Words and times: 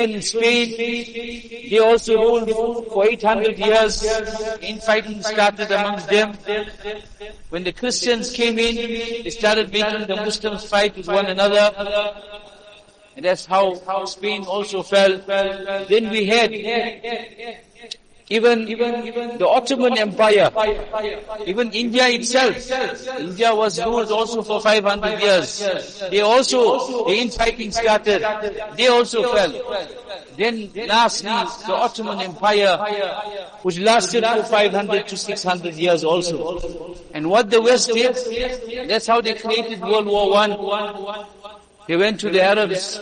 in 0.00 0.22
Spain, 0.22 0.76
they 1.70 1.78
also 1.78 2.16
ruled 2.16 2.86
for 2.88 3.06
800 3.06 3.58
years. 3.58 4.04
Infighting 4.62 5.22
started 5.22 5.70
amongst 5.70 6.08
them. 6.08 6.36
When 7.50 7.64
the 7.64 7.72
Christians 7.72 8.32
came 8.32 8.58
in, 8.58 8.76
they 9.24 9.30
started 9.30 9.72
making 9.72 10.06
the 10.06 10.16
Muslims 10.16 10.64
fight 10.64 10.96
with 10.96 11.08
one 11.08 11.26
another. 11.26 11.70
And 13.16 13.24
that's 13.24 13.44
how, 13.44 13.78
how 13.86 14.04
Spain 14.06 14.44
also 14.44 14.82
fell. 14.82 15.18
Then 15.88 16.10
we 16.10 16.26
had 16.26 16.50
even, 18.30 18.68
even 18.68 19.38
the 19.38 19.46
Ottoman 19.46 19.98
Empire, 19.98 20.50
even 21.46 21.72
India 21.72 22.08
itself. 22.08 22.54
India 23.18 23.52
was 23.52 23.84
ruled 23.84 24.12
also 24.12 24.42
for 24.42 24.60
500 24.60 25.20
years. 25.20 25.68
They 26.10 26.20
also, 26.20 27.04
the 27.06 27.14
infighting 27.14 27.72
started. 27.72 28.22
They 28.76 28.86
also 28.86 29.32
fell. 29.34 29.52
Then 30.36 30.70
lastly, 30.86 31.28
the 31.66 31.74
Ottoman 31.74 32.20
Empire, 32.20 32.78
which 33.62 33.78
lasted 33.80 34.24
for 34.24 34.44
500 34.44 35.08
to 35.08 35.16
600 35.16 35.74
years 35.74 36.04
also. 36.04 36.94
And 37.12 37.28
what 37.28 37.50
the 37.50 37.60
West 37.60 37.88
did, 37.92 38.16
that's 38.88 39.08
how 39.08 39.20
they 39.20 39.34
created 39.34 39.80
World 39.80 40.06
War 40.06 40.30
One. 40.30 41.26
They 41.88 41.96
went 41.96 42.20
to 42.20 42.30
the 42.30 42.42
Arabs 42.42 43.00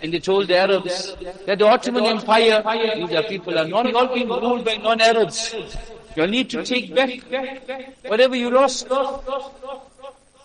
and 0.00 0.12
they 0.12 0.20
told 0.20 0.48
the 0.48 0.56
Arabs 0.56 1.16
that 1.46 1.58
the 1.58 1.66
Ottoman 1.66 2.04
Empire, 2.04 2.62
these 2.96 3.12
are 3.12 3.22
people 3.24 3.58
are 3.58 3.66
not 3.66 3.92
all 3.94 4.06
being 4.14 4.28
ruled 4.28 4.64
by 4.64 4.76
non-Arabs. 4.76 5.54
You 6.16 6.26
need 6.26 6.50
to 6.50 6.64
take 6.64 6.94
back 6.94 7.10
whatever 8.06 8.36
you 8.36 8.50
lost. 8.50 8.88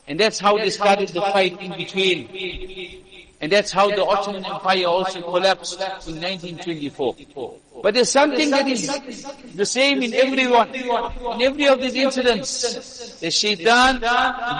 And 0.07 0.19
that's 0.19 0.39
how 0.39 0.57
they 0.57 0.69
started 0.69 1.09
the 1.09 1.21
fight 1.21 1.59
in 1.61 1.75
between. 1.77 2.29
And 3.43 3.51
that's 3.51 3.73
how 3.73 3.89
the 3.89 4.05
Ottoman 4.05 4.45
Empire 4.45 4.85
also 4.85 5.21
collapsed 5.21 5.77
in 6.07 6.15
1924. 6.15 7.15
But 7.83 7.93
there's 7.93 8.09
something 8.09 8.49
that 8.51 8.65
is 8.69 8.87
the 9.53 9.65
same 9.65 10.01
in 10.01 10.13
everyone, 10.13 10.73
in 10.73 11.41
every 11.41 11.67
of 11.67 11.81
these 11.81 11.95
incidents. 11.95 13.19
The 13.19 13.29
shaitan 13.29 13.95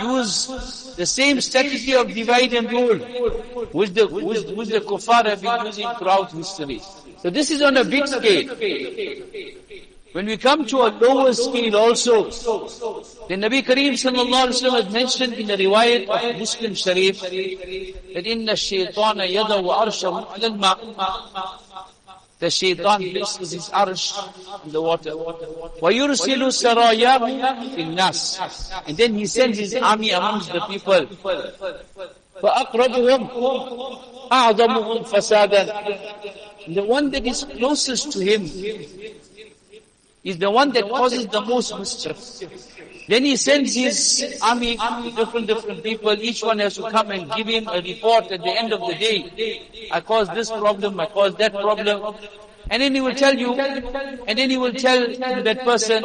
used 0.03 0.97
the 0.97 1.05
same 1.05 1.39
strategy 1.39 1.93
of 1.95 2.13
divide 2.13 2.51
and 2.55 2.69
rule, 2.69 2.97
which 3.71 3.91
the, 3.91 4.05
which, 4.05 4.43
which 4.47 4.67
the 4.67 4.81
kuffar 4.81 5.27
have 5.27 5.41
been 5.41 5.65
using 5.67 5.87
throughout 5.97 6.33
history. 6.33 6.81
So 7.21 7.29
this 7.29 7.51
is 7.51 7.61
on 7.61 7.77
a 7.77 7.85
big 7.85 8.05
scale. 8.05 8.53
When 10.12 10.26
we 10.26 10.36
come 10.38 10.64
to 10.66 10.78
a 10.78 10.88
lower 10.88 11.32
scale 11.34 11.76
also, 11.76 12.24
the 12.24 13.36
Nabi 13.36 13.62
Kareem 13.62 13.92
sallallahu 13.92 14.48
alaihi 14.48 14.56
wasallam 14.56 14.84
has 14.84 14.92
mentioned 14.92 15.34
in 15.34 15.46
the 15.46 15.56
riwayat 15.56 16.08
of 16.08 16.38
Muslim 16.38 16.74
Sharif 16.74 17.20
that 17.20 18.26
inna 18.26 18.52
shaytana 18.52 19.28
yadaw 19.28 19.62
arshahu 19.84 20.24
al 20.42 21.58
the 22.38 22.50
shaitan 22.50 23.10
places 23.10 23.50
his 23.50 23.68
arsh 23.70 24.14
in 24.64 24.72
the 24.72 24.80
water. 24.80 25.10
وَيُرْسِلُ 25.10 26.38
سَرَايَاهُ 26.38 27.18
فِي 27.74 27.82
النَّاسِ 27.86 28.82
And 28.86 28.96
then 28.96 29.14
he 29.14 29.26
sends 29.26 29.58
his 29.58 29.74
army 29.74 30.10
amongst 30.10 30.52
the 30.52 30.60
people. 30.60 31.06
فَأَقْرَبُهُمْ 32.42 33.28
أَعْظَمُهُمْ 34.30 35.04
فَسَادًا 35.08 36.74
The 36.74 36.84
one 36.84 37.10
that 37.10 37.26
is 37.26 37.44
closest 37.44 38.12
to 38.12 38.20
him 38.20 38.46
is 40.23 40.37
the 40.37 40.49
one 40.49 40.71
that 40.71 40.87
causes 40.89 41.27
the 41.27 41.41
most 41.41 41.77
mischief. 41.77 42.17
Then 43.07 43.25
he 43.25 43.35
sends 43.35 43.75
his 43.75 44.39
army 44.41 44.77
to 44.77 45.11
different, 45.15 45.47
different 45.47 45.83
people. 45.83 46.13
Each 46.13 46.41
one 46.41 46.59
has 46.59 46.75
to 46.75 46.89
come 46.89 47.11
and 47.11 47.29
give 47.33 47.47
him 47.47 47.67
a 47.67 47.81
report 47.81 48.31
at 48.31 48.41
the 48.41 48.49
end 48.49 48.71
of 48.71 48.79
the 48.79 48.95
day. 48.95 49.89
I 49.91 49.99
caused 49.99 50.33
this 50.33 50.49
problem, 50.49 50.99
I 50.99 51.07
caused 51.07 51.37
that 51.39 51.51
problem. 51.51 52.15
And 52.69 52.81
then 52.81 52.95
he 52.95 53.01
will 53.01 53.13
tell 53.13 53.37
you, 53.37 53.59
and 53.59 54.39
then 54.39 54.49
he 54.49 54.55
will 54.55 54.71
tell 54.71 55.05
that 55.07 55.59
person, 55.65 56.01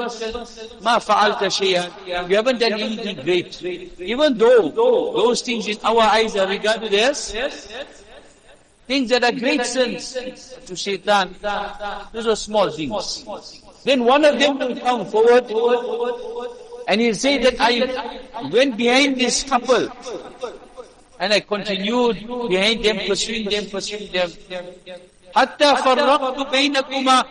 Ma 0.83 0.99
fa'alta 0.99 1.47
shay'an. 1.47 2.29
You 2.29 2.35
haven't 2.35 2.59
done 2.59 2.73
anything 2.73 3.23
great. 3.23 3.63
Even 3.63 4.37
though 4.37 4.69
those 4.73 5.43
things 5.43 5.69
in 5.69 5.79
our 5.85 6.03
eyes 6.03 6.35
are 6.35 6.49
regarded 6.49 6.93
as 6.95 7.33
things 8.89 9.11
that 9.11 9.23
are 9.23 9.33
great 9.33 9.65
sins 9.65 10.57
to 10.67 10.75
shaitan, 10.75 11.37
those 12.13 12.27
are 12.27 12.35
small 12.37 12.71
things. 12.73 13.25
Then 13.85 14.05
one 14.05 14.25
of 14.25 14.39
them 14.39 14.59
will 14.59 14.77
come 14.77 15.07
forward 15.07 15.47
and 16.89 17.01
he'll 17.01 17.15
say 17.15 17.39
that 17.39 17.57
I 17.61 18.49
went 18.51 18.77
behind 18.77 19.17
this 19.17 19.43
couple 19.45 19.89
and 21.21 21.33
I 21.33 21.41
continued 21.41 22.27
behind 22.49 22.85
them, 22.85 22.99
pursuing 23.07 23.49
them, 23.49 23.67
pursuing 23.67 24.11
them. 24.13 24.31
Hatta 25.35 25.77
farraqtu 25.85 26.45
bainakuma 26.53 27.27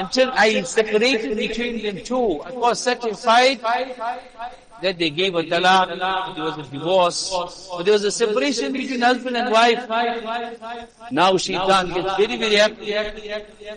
until 0.00 0.30
I 0.34 0.62
separated 0.62 1.36
between 1.36 1.82
them 1.82 2.02
two. 2.04 2.40
I 2.40 2.52
was 2.52 2.84
fight 2.84 3.60
that 4.81 4.97
they 4.97 5.09
gave 5.09 5.35
a 5.35 5.43
talaq, 5.43 6.35
there 6.35 6.43
was 6.43 6.57
a 6.57 6.63
divorce, 6.63 7.69
but 7.71 7.83
there 7.83 7.93
was 7.93 8.03
a 8.03 8.11
separation 8.11 8.73
between 8.73 9.01
husband 9.01 9.37
and 9.37 9.51
wife. 9.51 9.87
Now 11.11 11.37
shaitan 11.37 11.93
gets 11.93 12.17
very, 12.17 12.37
very 12.37 12.55
happy. 12.55 12.91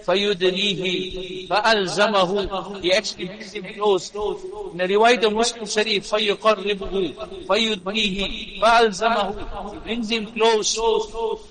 فَيُدْنِيهِ 0.04 1.48
فَأَلْزَمَهُ 1.48 2.80
He 2.80 2.92
actually 2.92 3.26
brings 3.26 3.52
him 3.52 3.64
close. 3.74 4.10
In 4.14 4.78
the 4.78 4.84
riwayat 4.84 5.24
of 5.24 5.32
Muslim 5.34 5.66
Sharif, 5.66 6.10
فَيُقَرِّبُهُ 6.10 7.46
فَيُدْنِيهِ 7.46 8.60
فَأَلْزَمَهُ 8.60 9.74
He 9.74 9.78
brings 9.80 10.10
him 10.10 10.26
close. 10.32 10.78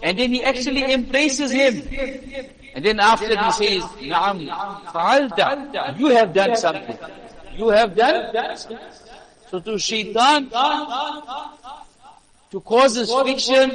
And 0.02 0.18
then 0.18 0.34
he 0.34 0.44
actually 0.44 0.92
embraces 0.94 1.52
him. 1.52 1.84
And 2.76 2.84
then 2.84 3.00
after 3.00 3.38
he 3.38 3.52
says, 3.52 3.84
نعم 4.02 4.50
فعلت. 4.92 6.00
You 6.00 6.08
have 6.08 6.34
done 6.34 6.56
something. 6.56 6.98
You 7.56 7.70
have 7.70 7.96
done 7.96 8.58
something. 8.58 8.80
So 9.51 9.61
to 9.61 9.79
shaitan, 9.79 10.51
to 12.51 12.61
cause 12.61 12.95
this 12.95 13.13
friction 13.13 13.73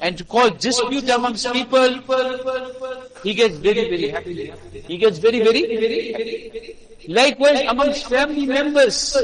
and 0.00 0.18
to 0.18 0.24
cause 0.24 0.52
dispute 0.52 1.08
amongst 1.08 1.52
people, 1.52 1.88
he 3.22 3.34
gets 3.34 3.56
very, 3.58 3.88
very 3.88 4.08
happy. 4.08 4.52
He 4.86 4.98
gets 4.98 5.18
very, 5.18 5.38
very, 5.40 5.66
very 5.66 6.12
happy. 6.12 6.76
Likewise 7.08 7.60
amongst 7.68 8.06
family 8.08 8.46
members, 8.46 9.16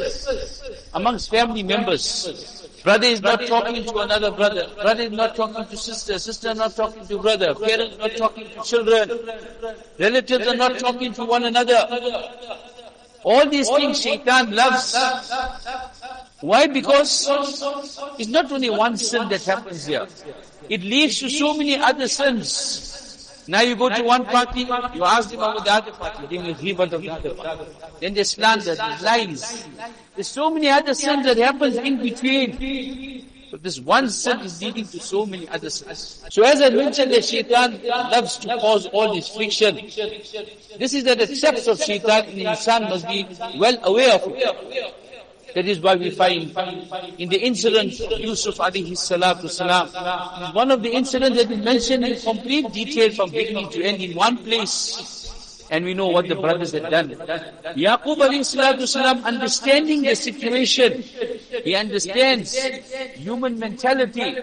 amongst 0.95 1.31
family 1.31 1.63
members. 1.63 2.63
Brother 2.85 3.07
is 3.07 3.23
not 3.23 3.47
talking 3.47 3.83
to 3.83 3.99
another 3.99 4.31
brother. 4.31 4.69
Brother 4.81 5.03
is 5.05 5.11
not 5.13 5.35
talking 5.35 5.65
to 5.65 5.77
sister. 5.77 6.19
Sister 6.19 6.55
not 6.55 6.77
talking 6.77 7.07
to 7.07 7.19
brother. 7.19 7.55
Parents 7.55 7.97
not 7.99 8.15
talking 8.17 8.47
to 8.49 8.63
children. 8.63 9.11
Relatives 9.99 10.47
are 10.47 10.57
not 10.57 10.79
talking 10.79 11.13
to 11.15 11.25
one 11.25 11.45
another. 11.45 11.89
All 13.25 13.49
these 13.49 13.69
things 13.69 14.01
shaitan 14.03 14.55
loves. 14.55 14.95
Why? 16.41 16.67
Because 16.67 17.27
it's 18.19 18.29
not 18.29 18.53
only 18.53 18.71
one 18.71 18.97
sin 18.97 19.29
that 19.31 19.43
happens 19.45 19.87
here. 19.87 20.07
It 20.69 20.83
leads 20.83 21.19
to 21.21 21.31
so 21.31 21.55
many 21.57 21.77
other 21.77 22.09
sins. 22.09 23.45
Now 23.47 23.61
you 23.61 23.77
go 23.77 23.91
to 23.91 24.03
one 24.03 24.25
party, 24.25 24.61
you 24.61 25.05
ask 25.05 25.29
them 25.31 25.41
about 25.41 25.65
the 25.65 25.73
other 25.73 25.93
party, 25.93 26.27
then 26.35 26.47
you 26.47 26.55
rebut 26.55 26.93
of 26.95 27.03
the 27.03 27.11
other 27.11 27.35
party. 27.35 27.65
Then 28.01 28.15
they 28.15 28.25
slander, 28.25 28.75
lies. 29.03 29.67
There's 30.15 30.29
so 30.29 30.51
many 30.51 30.71
other 30.71 30.95
sins 30.95 31.27
that 31.27 31.37
happens 31.37 31.77
in 31.77 32.01
between. 32.01 33.13
But 33.55 33.63
this 33.63 33.79
one 33.79 34.11
sin 34.11 34.41
is 34.41 34.61
leading 34.61 34.85
to 34.89 34.99
so 34.99 35.25
many 35.25 35.49
other 35.49 35.71
sins. 35.71 36.25
So 36.29 36.43
as 36.43 36.61
I 36.61 36.71
mentioned, 36.71 37.13
the 37.13 37.23
shaitan 37.23 37.81
loves 37.87 38.37
to 38.39 38.49
cause 38.59 38.87
all 38.87 39.15
this 39.15 39.29
friction. 39.29 39.77
This 40.77 40.93
is 40.93 41.05
that 41.05 41.19
the 41.21 41.39
depths 41.41 41.69
of 41.69 41.79
shaitan 41.81 42.25
and 42.31 42.39
insan 42.41 42.91
must 42.91 43.07
be 43.07 43.25
well 43.57 43.79
aware 43.85 44.15
of 44.15 44.23
it. 44.27 45.55
That 45.55 45.67
is 45.67 45.79
why 45.79 45.95
we 45.95 46.11
find 46.11 46.51
in 47.17 47.29
the 47.29 47.41
incident 47.47 48.01
of 48.01 48.19
Yusuf 48.19 48.57
alayhi 48.57 48.91
salatu 48.99 49.49
salam, 49.49 49.87
one 50.53 50.73
of 50.73 50.83
the 50.83 50.91
incidents 50.91 51.37
that 51.41 51.49
is 51.49 51.65
mentioned 51.65 52.05
in 52.05 52.21
complete 52.21 52.73
detail 52.73 53.13
from 53.13 53.31
beginning 53.31 53.71
to 53.71 53.85
end 53.85 54.03
in 54.03 54.17
one 54.17 54.37
place. 54.39 55.14
And 55.75 55.85
we 55.85 55.93
know 55.93 56.07
what 56.07 56.29
the 56.29 56.37
brothers 56.37 56.71
had 56.71 56.89
done. 56.89 57.11
Yaqub 57.75 58.19
understanding 59.25 60.03
the 60.03 60.15
situation, 60.15 61.03
he 61.65 61.75
understands 61.75 62.55
human 63.15 63.59
mentality 63.59 64.37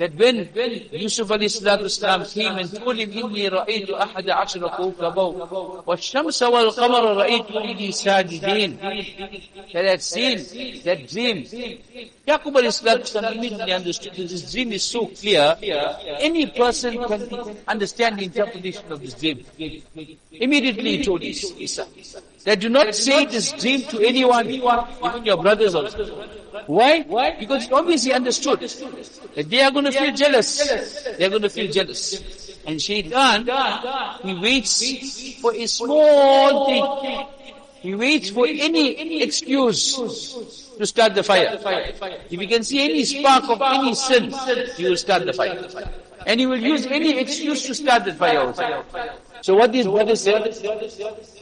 that 0.00 0.14
when 0.14 0.48
Yusuf 0.92 1.28
alayhi 1.28 2.34
came 2.34 2.58
and 2.58 2.70
told 2.74 2.96
him, 2.96 3.10
إِنِّي 3.10 3.48
رَأَيْتُ 3.50 3.88
أَحَدَ 3.88 4.26
عَشْرَ 4.28 4.68
كَوْكَبًا 4.76 5.84
وَالشَّمْسَ 5.86 6.42
وَالْقَمَرَ 6.42 7.16
رَأَيْتُ 7.16 7.46
لِي 7.48 7.88
سَاجِدِينَ 7.88 9.72
That 9.72 9.84
had 9.84 10.02
seen 10.02 10.38
that 10.84 11.08
dream. 11.08 11.44
Yaqub 12.28 12.54
alayhi 12.54 13.32
immediately 13.32 13.72
understood 13.72 14.14
that 14.14 14.28
this 14.28 14.52
dream 14.52 14.72
is 14.72 14.82
so 14.84 15.06
clear, 15.06 15.56
any 16.20 16.46
person 16.46 17.02
can 17.04 17.56
understand 17.66 18.18
the 18.18 18.24
interpretation 18.24 18.90
of 18.92 19.00
this 19.00 19.14
dream. 19.14 19.44
Immediately 20.32 20.98
he 20.98 21.04
told 21.04 21.22
his 21.22 21.74
son, 21.74 21.88
that 22.44 22.60
do 22.60 22.68
not 22.68 22.94
say 22.94 23.24
this 23.26 23.52
dream 23.52 23.82
to 23.82 24.00
anyone, 24.00 24.48
even 24.50 25.24
your 25.24 25.36
brothers 25.42 25.74
also. 25.74 26.28
Why? 26.67 27.01
Why? 27.03 27.35
Because 27.39 27.65
he 27.65 27.73
obviously 27.73 28.13
understood 28.13 28.59
that 28.59 29.49
they 29.49 29.61
are 29.61 29.71
going 29.71 29.85
to 29.85 29.91
feel 29.91 30.13
jealous. 30.13 31.03
They 31.17 31.25
are 31.25 31.29
going 31.29 31.41
to 31.41 31.49
feel 31.49 31.71
jealous. 31.71 32.59
And 32.65 32.81
shaitan, 32.81 33.49
he 34.23 34.33
waits 34.35 35.39
for 35.41 35.53
a 35.53 35.65
small 35.67 36.65
thing. 36.67 37.25
He 37.81 37.95
waits 37.95 38.29
for 38.29 38.45
any 38.45 39.23
excuse 39.23 39.97
to 40.77 40.85
start 40.85 41.15
the 41.15 41.23
fire. 41.23 41.57
If 42.29 42.39
he 42.39 42.47
can 42.47 42.63
see 42.63 42.83
any 42.83 43.03
spark 43.05 43.49
of 43.49 43.61
any 43.61 43.95
sin, 43.95 44.31
he 44.77 44.83
will 44.85 44.97
start 44.97 45.25
the 45.25 45.33
fire. 45.33 45.67
And 46.27 46.39
he 46.39 46.45
will 46.45 46.61
use 46.61 46.85
any 46.85 47.17
excuse 47.17 47.65
to 47.65 47.73
start 47.73 48.05
the 48.05 48.13
fire 48.13 48.41
also. 48.41 48.85
So 49.41 49.55
what 49.55 49.71
these 49.71 49.85
brothers 49.87 50.21
said, 50.21 50.43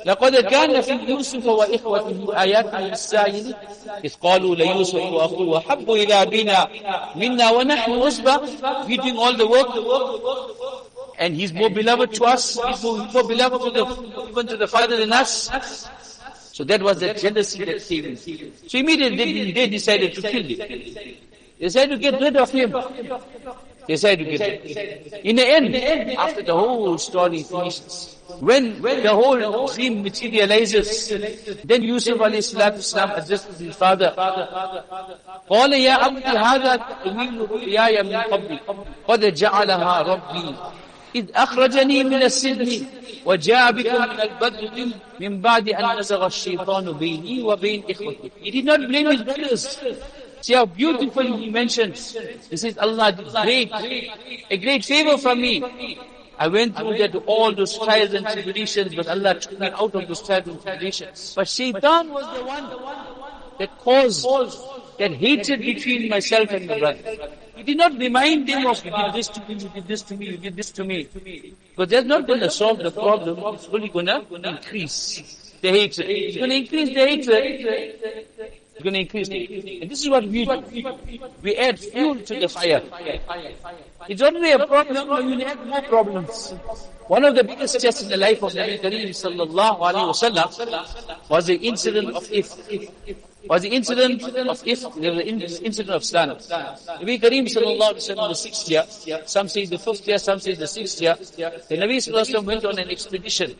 لقد 0.05 0.35
كان 0.35 0.81
في 0.81 0.99
يوسف 1.07 1.45
وإخوته 1.45 2.41
آيات 2.41 2.73
للسائل 2.75 3.55
إذ 4.05 4.13
قالوا 4.21 4.55
ليوسف 4.55 4.95
وأخوه 4.95 5.57
أحب 5.57 5.91
إلى 5.91 6.21
أبينا 6.21 6.67
منا 7.15 7.51
ونحن 7.51 7.91
عصبة 7.91 8.39
we 8.87 8.97
doing 8.97 9.17
all 9.17 9.35
the 9.35 9.47
work 9.47 9.67
and 11.19 11.35
he's 11.35 11.51
more 11.53 11.69
beloved 11.69 12.13
to 12.13 12.23
us 12.25 12.57
he's 12.67 12.83
more, 12.83 12.97
more 13.13 13.23
beloved 13.27 13.61
to 13.61 13.71
the, 13.71 14.29
even 14.29 14.47
to 14.47 14.55
the 14.57 14.67
father 14.67 14.95
than 14.97 15.11
us 15.11 15.49
so 16.59 16.65
that 16.65 16.83
was 16.83 16.99
the 16.99 17.13
jealousy 17.13 17.63
that 17.63 17.81
came. 17.81 18.17
So 18.17 18.77
immediately 18.79 19.53
they 19.53 19.69
decided 19.69 20.13
to 20.15 20.21
kill 20.21 20.43
him. 20.43 20.57
They 20.57 21.17
decided 21.57 21.91
to 21.91 21.97
get 21.97 22.19
rid 22.19 22.35
of 22.35 22.51
him. 22.51 22.75
They 23.88 23.94
decided 23.94 24.24
to 24.26 24.38
get 24.38 24.62
rid 24.64 24.76
of 24.76 25.12
him. 25.12 25.20
In 25.24 25.36
the 25.36 25.46
end, 25.46 26.10
after 26.16 26.42
the 26.42 26.54
whole 26.54 26.96
story 26.96 27.42
finishes, 27.42 28.16
when, 28.40 28.80
when 28.80 29.02
the 29.02 29.10
whole 29.10 29.66
dream 29.68 30.02
materializes, 30.02 31.08
then 31.64 31.82
Yusuf 31.82 32.18
alayhi 32.18 32.40
salatu 32.40 32.80
salam 32.82 33.10
addresses 33.10 33.58
his 33.58 33.76
father. 33.76 34.14
قال 35.50 35.72
يا 35.72 36.06
أبت 36.06 36.26
هذا 36.26 36.76
تأويل 36.76 37.50
رؤياي 37.50 38.02
من 38.02 38.16
قبل 38.16 38.58
قد 39.08 39.34
جعلها 39.34 40.02
ربي 40.02 40.54
إذ 41.14 41.26
أخرجني 41.34 42.04
من 42.04 42.22
السجن 42.22 42.86
وجاء 43.24 43.72
بكم 43.72 44.02
من 44.02 44.20
البدر 44.20 44.86
من 45.20 45.40
بعد 45.40 45.68
أن 45.68 45.98
نزغ 45.98 46.26
الشيطان 46.26 46.92
بيني 46.92 47.42
وبين 47.42 47.84
إخوتي. 47.90 48.30
He 48.42 48.50
did 48.50 48.64
not 48.64 48.80
blame 48.88 49.06
his 49.10 49.22
brothers. 49.22 49.78
See 50.41 50.53
how 50.53 50.65
beautifully 50.65 51.31
he 51.37 51.49
mentions. 51.49 52.15
He 52.49 52.57
says, 52.57 52.77
Allah 52.77 53.11
did 53.11 53.31
great, 53.31 53.71
a 54.49 54.57
great 54.57 54.85
favor 54.85 55.17
from 55.17 55.41
me. 55.41 55.97
I 56.37 56.47
went 56.47 56.77
through 56.77 56.97
that 56.99 57.13
all 57.25 57.53
those 57.53 57.77
trials 57.77 58.13
and 58.13 58.25
tribulations, 58.25 58.95
but 58.95 59.07
Allah 59.07 59.35
took 59.35 59.59
me 59.59 59.67
out 59.67 59.93
of 59.93 60.07
those 60.07 60.21
trials 60.21 60.47
and 60.47 60.61
tribulations. 60.61 61.33
But 61.35 61.49
Shaitan 61.49 62.09
was 62.09 62.37
the 62.37 62.45
one 62.45 62.69
that 63.59 63.77
caused 63.77 64.25
that 64.99 65.11
hatred 65.11 65.59
between 65.59 66.09
myself 66.09 66.49
and 66.51 66.65
my 66.67 66.79
brother. 66.79 67.29
He 67.57 67.63
did 67.63 67.77
not 67.77 67.97
remind 67.97 68.47
them 68.47 68.65
of, 68.67 68.85
you 68.85 68.91
did 68.91 69.13
this 69.13 69.27
to 69.27 69.41
me, 69.45 69.55
you 69.55 69.67
did 69.67 69.87
this 69.87 70.01
to 70.03 70.15
me, 70.15 70.25
you 70.27 70.37
did 70.37 70.55
this 70.55 70.71
to 70.71 70.83
me. 70.85 71.09
Because 71.71 71.89
that's 71.89 72.07
not 72.07 72.25
going 72.25 72.39
to 72.39 72.49
solve 72.49 72.79
the 72.79 72.91
problem, 72.91 73.37
it's 73.55 73.67
only 73.67 73.89
going 73.89 74.05
to 74.05 74.23
increase 74.31 75.53
the 75.59 75.69
hatred. 75.71 76.09
It's 76.09 76.37
going 76.37 76.51
to 76.51 76.55
increase 76.55 76.93
the 76.93 77.05
hatred. 77.05 78.58
It's 78.79 78.83
going 78.85 78.93
to 78.93 78.99
increase. 79.01 79.27
And 79.27 79.91
this 79.91 80.01
is 80.03 80.09
what 80.09 80.23
we 80.23 80.45
do. 80.45 80.63
We 81.41 81.55
add 81.57 81.77
fuel 81.77 82.15
to 82.15 82.39
the 82.39 82.47
fire. 82.47 82.81
It's 84.07 84.21
only 84.21 84.51
a 84.53 84.65
problem 84.65 85.09
when 85.09 85.39
you 85.39 85.45
add 85.45 85.67
more 85.67 85.81
problems. 85.81 86.51
One 87.07 87.25
of 87.25 87.35
the 87.35 87.43
biggest 87.43 87.77
tests 87.81 88.03
in 88.03 88.07
the 88.07 88.15
life 88.15 88.41
of 88.41 88.53
Nabi 88.53 88.79
Kareem 88.79 89.09
sallallahu 89.09 89.79
alayhi 89.83 90.71
wa 90.71 91.25
was 91.27 91.47
the 91.47 91.55
incident 91.55 92.15
of 92.15 92.31
if 92.31 92.55
was 93.47 93.61
the 93.61 93.69
incident 93.69 94.21
of 94.23 94.67
if 94.67 94.81
the 94.81 95.27
incident 95.63 95.95
of 95.95 96.03
slander. 96.03 96.35
Nabi 96.35 97.19
Kareem 97.21 97.47
sallallahu 97.47 98.27
the 98.29 98.33
sixth 98.33 98.69
year, 98.69 99.21
some 99.25 99.47
say 99.47 99.65
the 99.65 99.77
fifth 99.77 100.07
year, 100.07 100.17
some 100.17 100.39
say 100.39 100.55
the 100.55 100.67
sixth 100.67 101.01
year. 101.01 101.15
The 101.15 101.77
Nabi 101.77 101.97
sallallahu 101.97 102.43
went 102.43 102.65
on 102.65 102.77
an 102.79 102.89
expedition 102.89 103.55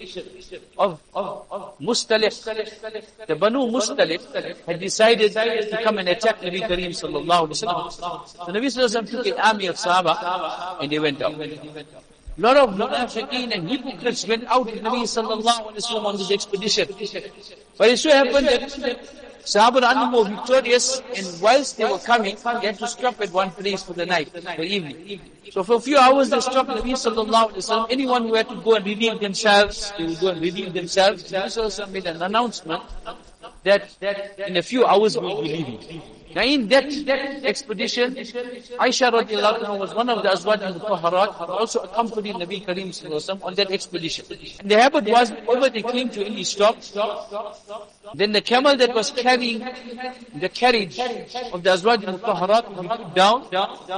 of, 0.78 1.00
of, 1.14 1.46
of 1.50 1.80
Mustaliq. 1.80 3.28
The 3.28 3.36
Banu 3.36 3.72
Mustaliq 3.72 4.66
had 4.66 4.80
decided 4.80 5.32
to 5.34 5.84
come 5.84 5.98
and 6.00 6.10
attack 6.10 6.42
Nabi 6.42 6.62
Kareem 6.62 6.92
sallallahu 6.92 7.48
alaihi 7.48 7.64
wasallam. 7.64 8.28
So 8.28 8.52
Nabi 8.52 8.68
sallallahu 8.68 9.10
took 9.10 9.28
an 9.28 9.40
army 9.40 9.68
of 9.68 9.76
Sahaba 9.76 10.82
and 10.82 10.92
they 10.92 11.00
went 11.00 11.22
out. 11.22 11.40
A 11.40 12.42
lot 12.42 12.58
of 12.58 12.70
munafiqeen 12.76 13.54
and 13.54 13.70
hypocrites 13.70 14.28
went 14.28 14.46
out 14.46 14.66
with 14.66 14.82
Nabi 14.82 15.04
sallallahu 15.04 15.72
alaihi 15.72 15.84
wasallam 15.84 16.06
on 16.06 16.18
this 16.18 16.32
expedition. 16.32 16.88
But 17.78 17.90
it 17.90 17.98
so 17.98 18.12
happened 18.12 18.48
that 18.48 19.29
Sahaba 19.46 20.14
were 20.14 20.30
victorious 20.30 21.02
and 21.16 21.42
whilst 21.42 21.78
they 21.78 21.86
were 21.86 21.98
coming, 22.00 22.36
they 22.62 22.68
had 22.68 22.80
to 22.80 22.88
stop 22.88 23.20
at 23.22 23.32
one 23.32 23.52
place 23.52 23.84
for 23.84 23.94
the 23.94 24.06
night, 24.06 24.30
for 24.56 24.62
evening. 24.64 25.22
So 25.52 25.64
for 25.64 25.76
a 25.76 25.80
few 25.80 25.98
hours 25.98 26.30
they 26.30 26.40
stopped 26.40 26.70
Nabi 26.70 26.94
sallallahu 26.94 27.54
alayhi 27.54 27.70
wa 27.70 27.88
Anyone 27.90 28.28
who 28.28 28.36
had 28.36 28.50
to 28.50 28.56
go 28.56 28.76
and 28.76 28.86
relieve 28.86 29.20
themselves, 29.20 29.92
they 29.98 30.06
would 30.06 30.20
go 30.20 30.28
and 30.30 30.42
relieve 30.42 30.74
themselves. 30.74 31.24
Nabi 31.32 31.48
sallallahu 31.48 31.92
made 31.92 32.06
an 32.06 32.22
announcement 32.22 32.84
that, 33.64 33.90
that 34.00 34.40
in 34.40 34.58
a 34.58 34.62
few 34.62 34.86
hours 34.86 35.18
we 35.18 35.26
will 35.26 35.42
be 35.42 35.50
leaving. 35.50 36.02
Now 36.36 36.44
in 36.44 36.68
that, 36.70 36.86
expedition, 37.44 38.16
Aisha 38.16 39.12
radiallahu 39.12 39.80
was 39.80 39.96
one 39.96 40.10
of 40.10 40.22
the 40.22 40.30
Azwaj 40.30 40.62
al-Taharat 40.62 41.34
who 41.34 41.54
also 41.54 41.80
accompanied 41.82 42.36
Nabi 42.36 42.64
sallallahu 42.66 43.44
on 43.44 43.56
that 43.56 43.72
expedition. 43.72 44.26
And 44.60 44.70
the 44.70 44.80
habit 44.80 45.06
was, 45.06 45.32
whenever 45.32 45.70
they 45.70 45.82
came 45.82 46.10
to 46.10 46.24
any 46.24 46.44
stop, 46.44 46.78
then 48.14 48.32
the 48.32 48.42
camel 48.42 48.78
that 48.78 48.94
was 48.94 49.10
carrying 49.12 49.60
the 50.36 50.50
carriage 50.50 51.00
of 51.00 51.64
the 51.64 51.72
Azwaj 51.72 52.06
al-Taharat 52.06 52.76
would 52.76 52.84
be 52.84 52.88
put 52.90 53.16
down, 53.16 53.48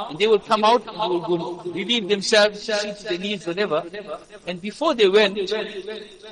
and 0.10 0.18
they 0.18 0.28
would 0.28 0.46
come 0.46 0.64
out 0.64 0.84
and 0.88 0.98
they 0.98 1.36
would 1.36 1.76
relieve 1.76 2.08
themselves, 2.08 2.62
see 2.62 2.94
to 2.94 3.04
their 3.04 3.18
needs, 3.18 3.46
whatever. 3.46 3.84
And 4.48 4.62
before 4.62 4.96
they 4.96 5.10
went, 5.10 5.36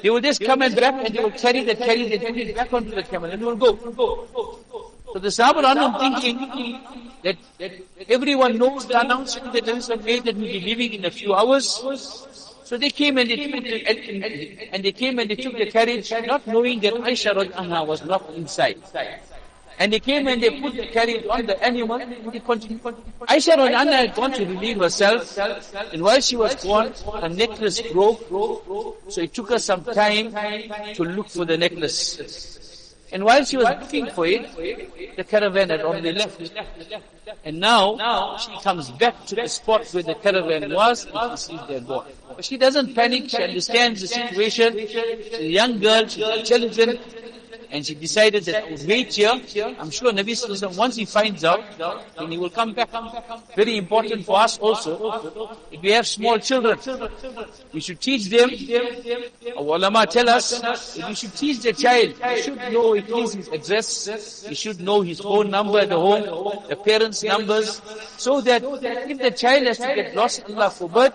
they 0.02 0.10
would 0.10 0.24
just 0.24 0.42
come 0.42 0.62
and 0.62 0.78
wrap 0.80 1.06
and 1.06 1.14
they 1.14 1.24
would 1.24 1.36
carry 1.36 1.64
that 1.66 1.78
carriage 1.78 2.12
and 2.12 2.22
put 2.22 2.38
it 2.38 2.56
back 2.56 2.74
onto 2.74 2.92
the 2.92 3.04
camel 3.04 3.30
and 3.30 3.42
they 3.42 3.46
would 3.46 3.60
go. 3.60 4.60
So 5.14 5.18
the 5.18 5.30
Sahaba 5.30 5.64
are 5.64 6.00
thinking 6.00 6.80
that, 7.24 7.36
that 7.58 7.72
everyone 8.08 8.58
knows 8.58 8.86
the 8.86 9.00
announcement 9.00 9.54
that 9.54 9.66
Nabi 9.66 10.04
made 10.04 10.24
that 10.26 10.36
we'll 10.36 10.46
be 10.46 10.60
leaving 10.60 10.94
in 10.94 11.06
a 11.06 11.12
few 11.12 11.34
hours. 11.34 11.82
So 12.64 12.78
they 12.78 12.92
came 12.92 13.18
and 13.18 13.28
they 13.28 13.36
took 13.36 13.64
the, 13.64 13.86
and, 13.88 14.24
and, 14.74 14.84
they 14.84 14.92
came 14.92 15.18
and 15.18 15.28
they 15.28 15.36
took 15.36 15.58
the 15.58 15.72
carriage, 15.72 16.14
not 16.28 16.46
knowing 16.46 16.80
that 16.82 16.94
Aisha 16.94 17.34
anha 17.34 17.88
was 17.88 18.06
not 18.06 18.30
inside. 18.36 18.78
And 19.80 19.92
they 19.92 20.00
came 20.00 20.28
and 20.28 20.44
they 20.44 20.62
put 20.62 20.76
the 20.76 20.86
carriage 20.86 21.26
on 21.28 21.48
the 21.48 21.64
animal. 21.64 21.98
Aisha 21.98 23.56
anha 23.58 23.92
had 23.92 24.14
gone 24.14 24.34
to 24.34 24.46
relieve 24.46 24.78
herself 24.78 25.36
and 25.92 26.04
while 26.04 26.22
she 26.22 26.36
was 26.36 26.54
gone, 26.64 26.94
her 27.20 27.30
necklace 27.30 27.82
broke. 27.82 28.28
So 28.30 29.22
it 29.22 29.34
took 29.34 29.50
her 29.50 29.58
some 29.58 29.84
time 29.86 30.32
to 30.94 31.04
look 31.04 31.30
for 31.30 31.46
the 31.46 31.58
necklace. 31.58 32.59
And 33.12 33.24
while 33.24 33.44
she 33.44 33.58
was 33.58 33.68
looking 33.82 34.08
for 34.08 34.26
it, 34.26 35.16
the 35.16 35.24
caravan 35.24 35.70
had 35.70 35.82
already 35.82 36.12
left. 36.12 36.40
And 37.44 37.60
now, 37.60 38.38
she 38.38 38.52
comes 38.62 38.92
back 38.92 39.26
to 39.28 39.36
the 39.36 39.48
spot 39.48 39.88
where 39.92 40.04
the 40.04 40.16
caravan 40.16 40.72
was 40.74 41.06
and 41.06 41.32
she 41.32 41.38
sees 41.38 41.60
their 41.68 41.82
boy. 41.82 42.06
But 42.36 42.46
she 42.46 42.58
doesn't 42.58 42.94
panic, 42.94 43.30
she 43.30 43.42
understands 43.42 44.02
the 44.02 44.08
situation. 44.08 44.78
She's 44.78 45.34
a 45.34 45.44
young 45.44 45.80
girl, 45.80 46.08
she's 46.08 46.28
intelligent, 46.28 47.00
and 47.72 47.86
she 47.86 47.96
decided 47.96 48.44
that 48.46 48.64
I 48.64 48.72
would 48.72 48.86
wait 48.88 49.14
here. 49.14 49.30
I'm 49.80 49.90
sure 49.92 50.12
Nabi 50.12 50.34
Sallallahu 50.34 50.78
once 50.78 50.96
he 50.96 51.06
finds 51.06 51.44
out, 51.44 51.64
then 52.18 52.32
he 52.32 52.38
will 52.38 52.50
come 52.50 52.74
back. 52.74 52.90
Very 53.56 53.78
important 53.78 54.26
for 54.26 54.40
us 54.40 54.58
also. 54.58 55.58
If 55.72 55.82
we 55.82 55.92
have 55.92 56.08
small 56.08 56.38
children, 56.40 56.80
we 57.74 57.80
should 57.80 58.00
teach 58.00 58.30
them. 58.30 58.50
Our 59.58 59.76
ulama 59.76 60.06
tell 60.08 60.30
us 60.30 60.60
that 60.62 61.08
we 61.08 61.16
should 61.16 61.36
teach 61.36 61.60
the 61.60 61.74
child. 61.74 62.16
He 62.36 62.42
should 62.42 62.58
know 62.74 62.96
at 62.96 63.10
least 63.10 63.36
his 63.36 63.48
address. 63.50 64.46
He 64.48 64.56
should 64.56 64.80
know 64.82 65.02
his 65.02 65.22
own 65.22 65.50
number 65.52 65.80
at 65.80 65.90
the 65.90 66.00
home, 66.00 66.24
the 66.68 66.76
parents' 66.76 67.24
numbers, 67.24 67.82
so 68.18 68.42
that 68.42 68.64
if 68.64 69.18
the 69.20 69.32
child 69.32 69.68
has 69.68 69.78
to 69.78 69.96
get 69.96 70.16
lost, 70.16 70.44
Allah 70.50 70.70
forbid, 70.70 71.14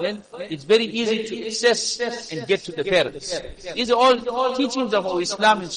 then 0.00 0.22
it's 0.50 0.64
very 0.64 0.84
easy 0.84 1.24
to 1.24 1.46
access 1.46 2.32
and 2.32 2.46
get 2.46 2.60
to 2.60 2.72
the 2.72 2.84
parents. 2.84 3.40
These 3.74 3.90
are 3.90 3.98
all 3.98 4.54
teachings 4.54 4.94
of 4.94 5.06
our 5.06 5.20
Islam 5.20 5.62
and 5.62 5.70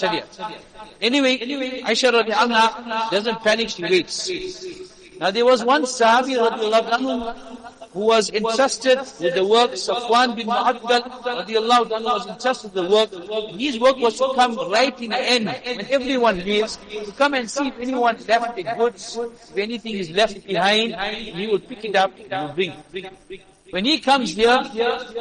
Anyway, 1.01 1.37
Aisha 1.83 2.11
anha 2.11 3.11
doesn't 3.11 3.39
panic, 3.41 3.69
she 3.69 3.83
waits. 3.83 4.29
Now 5.19 5.29
there 5.29 5.45
was 5.45 5.63
one 5.63 5.83
Sahabi 5.83 6.35
anhu 6.35 7.35
who 7.93 7.99
was 7.99 8.29
entrusted 8.31 8.97
with 9.19 9.35
the 9.35 9.45
work, 9.45 9.71
Safwan 9.71 10.35
bin 10.35 10.47
Mu'attal 10.47 11.03
radiallahu 11.21 11.89
anhu 11.89 12.03
was 12.03 12.27
entrusted 12.27 12.73
with 12.73 12.83
the 12.83 12.89
work. 12.89 13.11
His 13.59 13.79
work 13.79 13.97
was 13.97 14.17
to 14.17 14.31
come 14.33 14.55
right 14.71 14.99
in 14.99 15.11
the 15.11 15.19
end, 15.19 15.45
when 15.45 15.85
everyone 15.91 16.39
leaves, 16.39 16.77
to 16.77 17.11
come 17.11 17.33
and 17.35 17.49
see 17.51 17.67
if 17.67 17.79
anyone 17.79 18.17
left 18.27 18.55
the 18.55 18.63
goods, 18.63 19.17
if 19.17 19.57
anything 19.57 19.95
is 19.95 20.09
left 20.09 20.43
behind, 20.47 20.95
he 21.15 21.47
would 21.47 21.67
pick 21.67 21.85
it 21.85 21.95
up 21.95 22.11
and 22.31 22.55
bring. 22.55 22.73
When 23.71 23.85
he 23.85 23.99
comes 23.99 24.31
here 24.31 24.59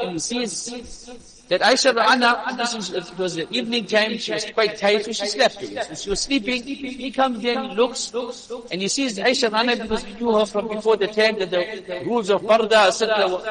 and 0.00 0.12
he 0.12 0.18
sees 0.18 1.39
that 1.50 1.62
Aisha 1.62 1.92
Ra'ana, 1.92 2.56
this 2.56 2.74
is, 2.74 2.92
it 2.92 3.18
was 3.18 3.34
the 3.34 3.46
evening 3.50 3.84
time, 3.84 4.16
she 4.18 4.32
was 4.32 4.44
quite 4.52 4.76
tired, 4.78 5.04
so 5.04 5.10
she 5.10 5.26
slept. 5.26 5.58
So 5.58 5.94
she 5.96 6.10
was 6.10 6.20
sleeping, 6.20 6.62
he 6.62 7.10
comes 7.10 7.44
in, 7.44 7.58
looks, 7.74 8.12
and 8.70 8.80
he 8.80 8.86
sees 8.86 9.18
Aisha 9.18 9.50
Ra'ana 9.50 9.82
because 9.82 10.04
he 10.04 10.14
knew 10.14 10.32
her 10.38 10.46
from 10.46 10.68
before 10.68 10.96
the 10.96 11.08
time 11.08 11.40
that 11.40 11.50
the 11.50 12.02
rules 12.06 12.30
of 12.30 12.42
Parda, 12.42 12.86
etc. 12.86 13.28
were 13.28 13.42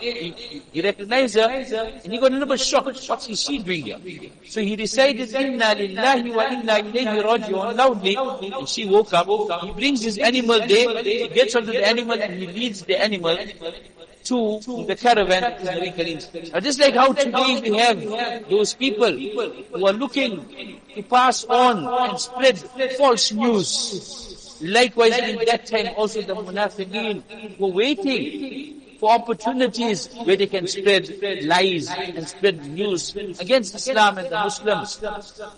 he, 0.00 0.62
he 0.72 0.82
recognized 0.82 1.36
her, 1.36 1.48
and 1.48 2.12
he 2.12 2.18
got 2.18 2.32
a 2.32 2.34
little 2.34 2.48
bit 2.48 2.58
shocked. 2.58 3.06
What 3.08 3.30
is 3.30 3.40
she 3.40 3.58
doing 3.58 3.84
here? 3.84 4.30
So 4.48 4.60
he 4.60 4.74
decided, 4.74 5.32
Inna 5.32 5.76
lillahi 5.76 6.34
wa 6.34 6.42
inna 6.50 6.72
ilayhi 6.82 7.22
raji'un 7.22 7.76
loudly, 7.76 8.16
and 8.52 8.68
she 8.68 8.84
woke 8.84 9.12
up, 9.12 9.28
he 9.62 9.70
brings 9.70 10.02
his 10.02 10.18
animal 10.18 10.58
there, 10.58 11.04
he 11.04 11.28
gets 11.28 11.54
onto 11.54 11.70
the 11.70 11.86
animal 11.86 12.20
and 12.20 12.34
he 12.34 12.48
leads 12.48 12.82
the 12.82 13.00
animal 13.00 13.38
to 14.24 14.60
the 14.86 14.96
caravan 14.96 15.44
of 15.44 15.60
Nabi 15.60 15.94
Kareem. 15.94 16.62
Just 16.62 16.80
like 16.80 16.94
how 16.94 17.12
today 17.12 17.60
we 17.60 17.76
have 17.78 18.48
those 18.48 18.74
people 18.74 19.12
who 19.12 19.86
are 19.86 19.92
looking 19.92 20.44
to 20.94 21.02
pass 21.02 21.44
on 21.44 21.84
and 22.10 22.18
spread 22.20 22.58
false 22.96 23.32
news. 23.32 24.56
Likewise, 24.60 25.18
in 25.18 25.36
that 25.46 25.66
time 25.66 25.88
also 25.96 26.22
the 26.22 26.34
munafiqeen 26.34 27.58
were 27.58 27.68
waiting 27.68 28.83
for 29.04 29.10
opportunities 29.12 30.08
where 30.24 30.34
they 30.34 30.46
can 30.46 30.66
spread 30.66 31.04
lies 31.44 31.90
and 31.90 32.26
spread 32.26 32.64
news 32.64 33.14
against 33.38 33.74
Islam 33.74 34.16
and 34.16 34.30
the 34.30 34.40
Muslims. 34.48 35.04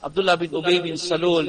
Abdullah 0.03 0.37
bin 0.37 0.51
Ubay 0.51 0.83
bin 0.83 0.95
Salul 0.95 1.47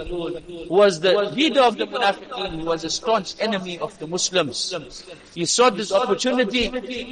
was 0.69 0.99
the 0.99 1.13
leader 1.33 1.61
of 1.61 1.75
the 1.77 1.87
Munafiqeen, 1.87 2.59
who 2.59 2.65
was 2.65 2.83
a 2.83 2.89
staunch 2.91 3.33
enemy 3.39 3.79
of 3.79 3.97
the 3.97 4.05
Muslims. 4.05 4.75
He 5.33 5.45
sought 5.45 5.75
this 5.75 5.91
opportunity 5.91 6.65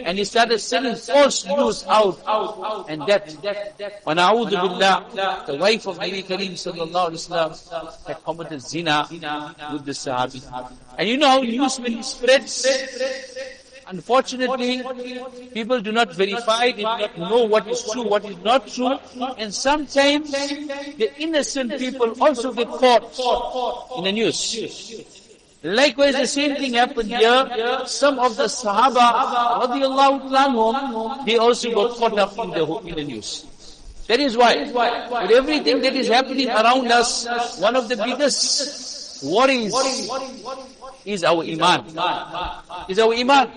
and 0.06 0.20
he 0.20 0.24
started 0.24 0.60
sending 0.60 0.96
false 0.96 1.48
news 1.48 1.84
out 1.88 2.22
and 2.88 3.02
that, 3.08 3.26
when 4.04 4.18
billah, 4.18 5.46
the 5.48 5.56
wife 5.56 5.88
of 5.88 5.98
Nabi 5.98 6.24
Kareem 6.24 6.54
sallallahu 6.54 7.10
alayhi 7.10 7.72
wa 7.74 7.92
had 8.06 8.24
committed 8.24 8.62
zina 8.62 9.08
with 9.10 9.84
the 9.84 9.98
Sahabi. 9.98 10.46
And 11.00 11.10
you 11.10 11.18
know 11.18 11.30
how 11.30 11.42
news 11.42 11.80
when 11.80 12.04
spreads, 12.04 12.68
Unfortunately, 13.88 14.82
people 15.54 15.80
do 15.80 15.92
not 15.92 16.14
verify, 16.16 16.72
they 16.72 16.78
do 16.78 16.84
not 16.84 17.18
know 17.18 17.44
what 17.44 17.68
is 17.68 17.84
true, 17.92 18.08
what 18.08 18.26
is 18.26 18.38
not 18.44 18.68
true, 18.68 18.98
and 19.38 19.54
sometimes 19.54 20.32
the 20.32 21.12
innocent 21.20 21.78
people 21.78 22.14
also 22.22 22.52
get 22.52 22.68
caught 22.68 23.98
in 23.98 24.04
the 24.06 24.12
news. 24.12 24.58
Likewise, 25.64 26.16
the 26.16 26.28
same 26.28 26.56
thing 26.56 26.74
happened 26.74 27.10
here. 27.10 27.82
Some 27.86 28.20
of 28.20 28.36
the 28.38 28.46
Sahaba, 28.46 29.66
they 31.26 31.38
also 31.38 31.72
got 31.74 31.98
caught 31.98 32.18
up 32.20 32.38
in 32.38 32.52
the, 32.52 32.66
in 32.86 32.96
the 32.96 33.04
news. 33.04 33.46
That 34.08 34.20
is 34.20 34.38
why, 34.38 34.56
with 34.66 35.32
everything 35.32 35.82
that 35.82 35.96
is 35.96 36.08
happening 36.08 36.50
around 36.50 36.92
us, 36.92 37.26
one 37.60 37.76
of 37.76 37.90
the 37.90 37.98
biggest 37.98 39.24
worries 39.24 39.74
is 41.05 41.25
our 41.25 41.43
iman. 41.43 41.87
Is 42.89 42.99
our 42.99 43.15
iman. 43.15 43.49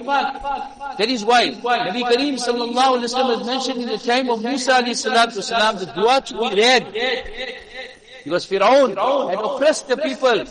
That 0.97 1.09
is 1.09 1.25
why 1.25 1.49
Nabi 1.49 2.03
Kareem 2.03 2.35
sallallahu 2.39 2.99
alayhi 2.99 3.13
wa 3.13 3.37
has 3.37 3.45
mentioned 3.45 3.81
in 3.81 3.89
the 3.89 3.97
time 3.97 4.29
of 4.29 4.43
Musa 4.43 4.73
alayhi 4.73 4.95
salatu 4.95 5.37
wasalam, 5.37 5.79
the 5.79 5.85
dua 5.87 6.21
to 6.21 6.33
be 6.39 6.61
read. 6.61 6.83
Because 8.23 8.47
Firaun 8.47 8.95
had 9.29 9.39
oppressed 9.43 9.89
the 9.89 9.97
people, 9.97 10.45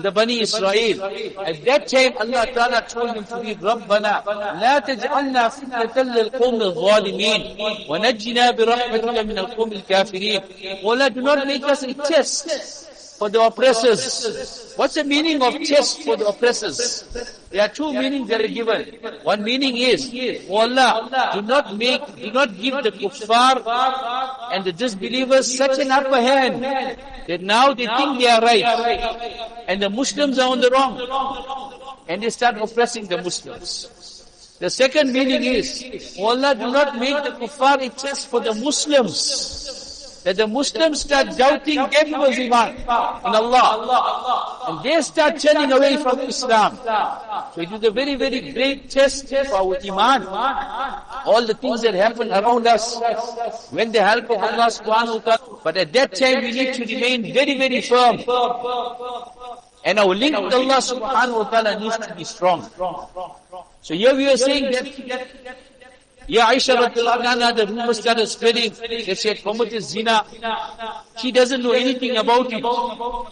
the 0.00 0.12
Bani 0.12 0.40
Israel. 0.42 1.02
At 1.44 1.64
that 1.64 1.88
time, 1.88 2.12
Allah 2.20 2.46
Ta'ala 2.54 2.86
told 2.86 3.16
him 3.16 3.24
to 3.24 3.40
be 3.40 3.56
رَبَّنَا 3.56 4.22
لَا 4.62 4.78
تَجْعَلْنَا 4.78 5.48
فِتْنَةً 5.50 5.96
لِلْقَوْمِ 6.14 6.62
الظَّالِمِينَ 6.62 7.88
وَنَجِّنَا 7.88 8.50
بِرَحْمَتِكَ 8.56 9.18
مِنَ 9.26 9.38
الْقَوْمِ 9.38 9.72
الْكَافِرِينَ 9.72 10.84
Allah, 10.84 11.10
do 11.10 11.22
not 11.22 11.44
make 11.46 11.64
us 11.64 11.82
a 11.82 11.92
test 11.92 12.86
for 13.21 13.29
the 13.29 13.39
oppressors. 13.39 14.73
What's 14.77 14.95
the 14.95 15.03
meaning 15.03 15.43
of 15.43 15.53
test 15.61 16.01
for 16.01 16.17
the 16.17 16.25
oppressors? 16.25 17.05
There 17.51 17.61
are 17.61 17.67
two 17.67 17.93
meanings 17.93 18.27
that 18.29 18.41
are 18.41 18.47
given. 18.47 18.97
One 19.21 19.43
meaning 19.43 19.77
is, 19.77 20.09
oh 20.49 20.65
Allah, 20.65 21.29
do 21.35 21.43
not 21.43 21.77
make, 21.77 22.01
do 22.15 22.31
not 22.31 22.57
give 22.57 22.81
the 22.81 22.91
kuffar 22.91 23.61
and 24.51 24.65
the 24.65 24.73
disbelievers 24.73 25.55
such 25.55 25.77
an 25.77 25.91
upper 25.91 26.19
hand 26.19 26.63
that 27.27 27.41
now 27.41 27.75
they 27.75 27.85
think 27.85 28.21
they 28.21 28.27
are 28.27 28.41
right 28.41 28.65
and 29.67 29.79
the 29.79 29.91
Muslims 29.91 30.39
are 30.39 30.49
on 30.49 30.59
the 30.59 30.71
wrong 30.71 30.97
and 32.07 32.23
they 32.23 32.31
start 32.31 32.57
oppressing 32.57 33.05
the 33.05 33.21
Muslims. 33.21 34.57
The 34.59 34.71
second 34.71 35.13
meaning 35.13 35.43
is, 35.43 36.17
oh 36.17 36.29
Allah, 36.33 36.55
do 36.55 36.71
not 36.71 36.97
make 36.97 37.21
the 37.23 37.37
kuffar 37.37 37.85
a 37.85 37.89
test 37.89 38.29
for 38.29 38.39
the 38.39 38.55
Muslims 38.55 39.80
that 40.23 40.37
the 40.37 40.47
Muslims 40.47 41.01
start 41.01 41.35
doubting 41.37 41.79
everyone's 41.79 42.37
iman 42.37 42.75
in 42.75 42.85
Allah. 42.87 44.65
And 44.67 44.83
they 44.83 45.01
start 45.01 45.39
turning 45.39 45.71
away 45.71 45.97
from 45.97 46.19
Islam. 46.19 46.77
So 47.53 47.61
it 47.61 47.71
is 47.71 47.83
a 47.83 47.91
very, 47.91 48.15
very 48.15 48.51
great 48.51 48.89
test 48.89 49.29
for 49.29 49.55
our 49.55 49.77
iman. 49.83 50.27
All 51.25 51.45
the 51.45 51.53
things 51.53 51.81
that 51.81 51.93
happen 51.93 52.31
around 52.31 52.67
us, 52.67 52.99
when 53.71 53.91
the 53.91 54.01
help 54.03 54.29
of 54.29 54.37
Allah 54.37 54.67
subhanahu 54.69 55.25
wa 55.25 55.35
ta'ala. 55.37 55.59
But 55.63 55.77
at 55.77 55.93
that 55.93 56.15
time 56.15 56.43
we 56.43 56.51
need 56.51 56.73
to 56.75 56.85
remain 56.85 57.33
very, 57.33 57.57
very 57.57 57.81
firm. 57.81 58.19
And 59.83 59.97
our 59.97 60.13
link 60.13 60.37
with 60.37 60.53
Allah 60.53 60.77
subhanahu 60.77 61.45
wa 61.45 61.49
ta'ala 61.49 61.79
needs 61.79 61.97
to 61.97 62.13
be 62.15 62.23
strong. 62.23 62.69
So 63.81 63.95
here 63.95 64.15
we 64.15 64.29
are 64.29 64.37
saying 64.37 64.71
that 64.71 64.85
yeah, 66.27 66.45
Aisha 66.53 66.75
anha, 66.77 67.55
the 67.55 67.67
rumors 67.67 67.99
started 67.99 68.27
spreading 68.27 68.71
that 68.71 69.17
she 69.17 69.27
had 69.29 69.41
committed 69.41 69.81
zina. 69.83 70.25
She 71.17 71.31
doesn't 71.31 71.63
know 71.63 71.71
anything 71.71 72.15
about 72.17 72.47
it. 72.51 72.63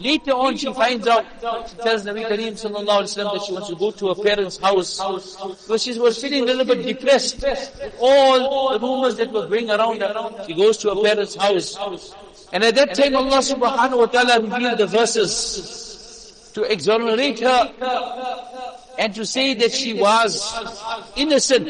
Later 0.01 0.31
on 0.31 0.57
she 0.57 0.73
finds 0.73 1.07
out, 1.07 1.25
she 1.69 1.75
tells 1.77 2.03
Nabi 2.05 2.27
Kareem 2.27 2.53
sallallahu 2.53 3.25
wa 3.25 3.33
that 3.33 3.43
she 3.45 3.53
wants 3.53 3.69
to 3.69 3.75
go 3.75 3.91
to 3.91 4.07
her 4.09 4.15
parents' 4.15 4.57
house. 4.57 4.99
Because 4.99 5.83
she 5.83 5.97
was 5.99 6.19
feeling 6.21 6.43
a 6.43 6.53
little 6.53 6.65
bit 6.65 6.83
depressed. 6.85 7.43
All 7.99 8.73
the 8.73 8.79
rumors 8.79 9.15
that 9.17 9.31
were 9.31 9.47
going 9.47 9.69
around 9.69 10.01
her. 10.01 10.45
She 10.47 10.53
goes 10.55 10.77
to 10.77 10.93
her 10.93 11.01
parents' 11.01 11.35
house. 11.35 11.77
And 12.51 12.63
at 12.63 12.75
that 12.75 12.95
time 12.95 13.15
Allah 13.15 13.39
subhanahu 13.39 13.97
wa 13.97 14.05
ta'ala 14.07 14.41
revealed 14.41 14.79
the 14.79 14.87
verses 14.87 16.51
to 16.53 16.63
exonerate 16.63 17.39
her 17.39 17.71
and 18.99 19.15
to 19.15 19.25
say 19.25 19.53
that 19.53 19.71
she 19.71 19.93
was 19.93 20.53
innocent 21.15 21.69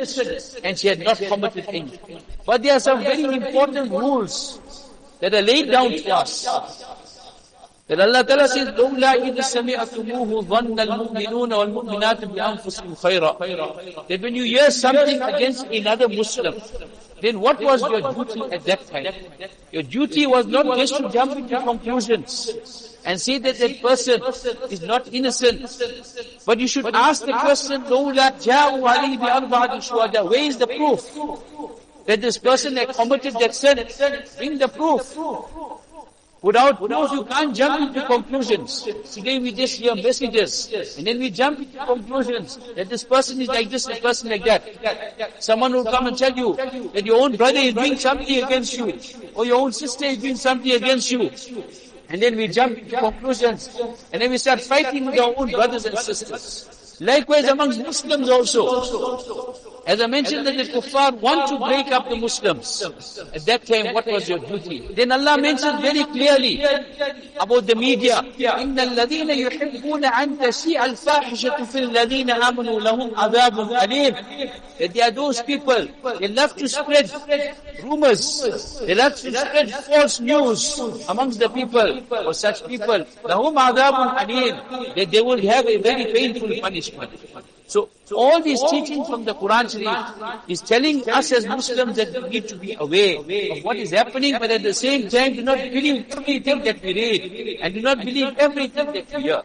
and 0.63 0.77
she 0.77 0.87
had 0.87 0.99
not 0.99 1.17
committed 1.17 1.63
any. 1.67 1.99
But 2.45 2.63
there 2.63 2.75
are 2.75 2.79
some 2.79 3.03
very 3.03 3.23
important 3.23 3.91
rules 3.91 4.59
that 5.19 5.33
are 5.35 5.41
laid 5.43 5.69
down 5.69 5.91
to 5.91 6.09
us. 6.15 6.47
That 7.88 8.00
Allah 8.00 8.24
Ta'ala 8.24 8.48
says, 8.48 8.68
لولا 8.68 9.28
إذ 9.28 9.40
سمعتموه 9.40 10.42
ظن 10.48 10.80
المؤمنون 10.80 11.52
والمؤمنات 11.52 12.24
بأنفسهم 12.24 12.94
خيرا. 12.94 13.36
That 14.08 14.20
when 14.22 14.34
you 14.34 14.44
hear 14.44 14.70
something 14.70 15.20
against 15.20 15.66
another 15.66 16.08
Muslim, 16.08 16.54
then 17.20 17.40
what 17.40 17.60
was 17.60 17.82
your 17.82 18.00
duty 18.12 18.40
at 18.52 18.64
that 18.64 18.86
time? 18.86 19.12
Your 19.70 19.82
duty 19.82 20.26
was 20.26 20.46
not 20.46 20.78
just 20.78 20.96
to 20.96 21.10
jump 21.10 21.36
into 21.36 21.60
conclusions 21.60 22.96
and 23.04 23.20
say 23.20 23.36
that 23.38 23.58
that 23.58 23.82
person 23.82 24.22
is 24.70 24.80
not 24.82 25.12
innocent. 25.12 25.68
But 26.46 26.60
you 26.60 26.68
should 26.68 26.94
ask 26.94 27.24
the 27.24 27.32
question, 27.32 27.82
Where 27.82 28.34
is 30.40 30.56
the 30.56 30.66
proof? 30.66 31.14
That 32.06 32.20
this 32.20 32.38
person 32.38 32.76
had 32.76 32.94
committed 32.94 33.34
that 33.34 33.54
sin. 33.54 33.86
Bring 34.38 34.58
the 34.58 34.68
proof. 34.68 35.16
Without 36.41 36.77
proof, 36.77 37.11
you 37.11 37.25
can't 37.25 37.53
jump 37.53 37.81
into 37.81 38.05
conclusions. 38.05 38.87
Today 39.11 39.39
we 39.39 39.51
just 39.51 39.75
hear 39.75 39.93
messages, 39.93 40.71
and 40.97 41.05
then 41.05 41.19
we 41.19 41.29
jump 41.29 41.59
into 41.59 41.85
conclusions 41.85 42.57
that 42.75 42.87
this 42.89 43.03
person 43.03 43.41
is 43.41 43.49
like 43.49 43.69
this, 43.69 43.85
this 43.85 43.99
person 43.99 44.29
like 44.29 44.45
that. 44.45 44.63
Someone 45.43 45.73
will 45.73 45.83
come 45.83 46.07
and 46.07 46.17
tell 46.17 46.31
you 46.31 46.55
that 46.93 47.05
your 47.05 47.21
own 47.21 47.35
brother 47.35 47.59
is 47.59 47.73
doing 47.73 47.97
something 47.97 48.43
against 48.43 48.77
you, 48.77 48.97
or 49.35 49.45
your 49.45 49.59
own 49.59 49.73
sister 49.73 50.05
is 50.05 50.19
doing 50.19 50.37
something 50.37 50.71
against 50.71 51.11
you. 51.11 51.29
And 52.07 52.21
then 52.23 52.37
we 52.37 52.47
jump 52.47 52.77
into 52.77 52.97
conclusions. 52.97 53.69
And 54.13 54.21
then 54.21 54.31
we 54.31 54.37
start 54.37 54.61
fighting 54.61 55.05
with 55.05 55.19
our 55.19 55.33
own 55.35 55.51
brothers 55.51 55.85
and 55.85 55.97
sisters. 55.99 56.97
Likewise 57.01 57.45
amongst 57.45 57.79
Muslims 57.79 58.29
also. 58.29 59.55
As 59.88 60.00
I 60.00 60.06
mentioned 60.06 60.46
that 60.46 60.56
the 60.56 60.64
kuffar 60.64 61.12
want 61.20 61.46
to 61.48 61.58
break 61.58 61.88
up 61.92 62.08
the 62.08 62.16
Muslims. 62.16 62.82
At 63.34 63.44
that 63.44 63.66
time, 63.66 63.92
what 63.92 64.06
was 64.06 64.26
your 64.28 64.38
duty? 64.38 64.80
Then 64.92 65.12
Allah 65.12 65.36
mentioned 65.36 65.80
very 65.82 66.04
clearly 66.04 66.64
about 67.38 67.66
the 67.66 67.74
media. 67.74 68.22
إِنَّ 68.38 68.80
الَّذِينَ 68.80 69.28
يُحِبُّونَ 69.28 70.04
أَن 70.04 70.38
تَشِيعَ 70.38 70.84
الْفَاحِشَةُ 70.84 71.64
فِي 71.68 71.78
الَّذِينَ 71.84 72.30
آمَنُوا 72.32 72.80
لَهُمْ 72.80 73.14
عَذَابٌ 73.14 73.54
أَلِيمٌ 73.84 74.12
That 74.78 74.94
there 74.94 75.04
are 75.08 75.10
those 75.10 75.42
people, 75.42 75.86
they 76.18 76.28
love 76.28 76.56
to 76.56 76.66
spread 76.66 77.12
rumors. 77.82 78.40
They 78.86 78.94
love 78.94 79.14
to 79.16 79.32
spread 79.36 79.70
false 79.70 80.20
news 80.20 80.80
amongst 81.08 81.40
the 81.40 81.50
people. 81.50 82.00
For 82.08 82.32
such 82.32 82.66
people, 82.66 83.04
لَهُمْ 83.24 83.52
عَذَابٌ 83.52 84.16
أَلِيمٌ 84.24 84.94
That 84.96 85.10
they 85.10 85.20
will 85.20 85.42
have 85.46 85.66
a 85.66 85.76
very 85.76 86.06
painful 86.10 86.48
punishment. 86.62 87.10
So 87.68 87.88
all 88.14 88.42
these 88.42 88.62
teachings 88.70 89.08
from 89.08 89.24
the 89.24 89.34
Quran 89.34 89.70
Sharif 89.72 90.44
is 90.48 90.60
telling 90.60 91.08
us 91.08 91.32
as 91.32 91.46
Muslims 91.46 91.96
that 91.96 92.12
we 92.22 92.28
need 92.28 92.48
to 92.48 92.56
be 92.56 92.76
aware 92.78 93.18
of 93.18 93.64
what 93.64 93.76
is 93.76 93.90
happening, 93.90 94.36
but 94.38 94.50
at 94.50 94.62
the 94.62 94.74
same 94.74 95.08
time 95.08 95.34
do 95.34 95.42
not 95.42 95.58
believe 95.58 96.06
everything 96.10 96.62
that 96.62 96.82
we 96.82 96.92
read 96.94 97.58
and 97.62 97.74
do 97.74 97.80
not 97.80 97.98
believe 98.04 98.36
everything 98.38 98.92
that 98.92 99.06
we 99.16 99.22
hear. 99.22 99.42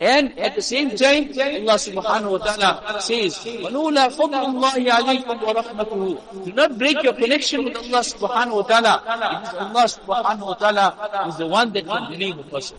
And 0.00 0.38
at 0.38 0.54
the 0.54 0.60
same 0.60 0.90
time, 0.92 1.32
Allah 1.32 1.80
subhanahu 1.80 2.36
wa 2.36 2.40
ta'ala 2.44 3.00
says, 3.00 3.40
وَلُولَا 3.64 4.12
فَضْلُ 4.12 4.40
اللَّهِ 4.52 4.90
عَلَيْكُمْ 4.92 5.36
وَرَحْمَتُهُ 5.40 6.44
Do 6.44 6.52
not 6.52 6.76
break 6.76 7.02
your 7.02 7.14
connection 7.14 7.64
with 7.64 7.76
Allah 7.76 8.04
subhanahu 8.04 8.56
wa 8.60 8.62
ta'ala. 8.68 8.94
It 9.00 9.48
is 9.48 9.54
Allah 9.56 9.86
subhanahu 9.88 10.46
wa 10.52 10.54
ta'ala 10.60 10.86
is 11.28 11.36
the 11.38 11.46
one 11.46 11.72
that 11.72 11.86
can 11.86 12.12
believe 12.12 12.36
a 12.38 12.42
person. 12.44 12.76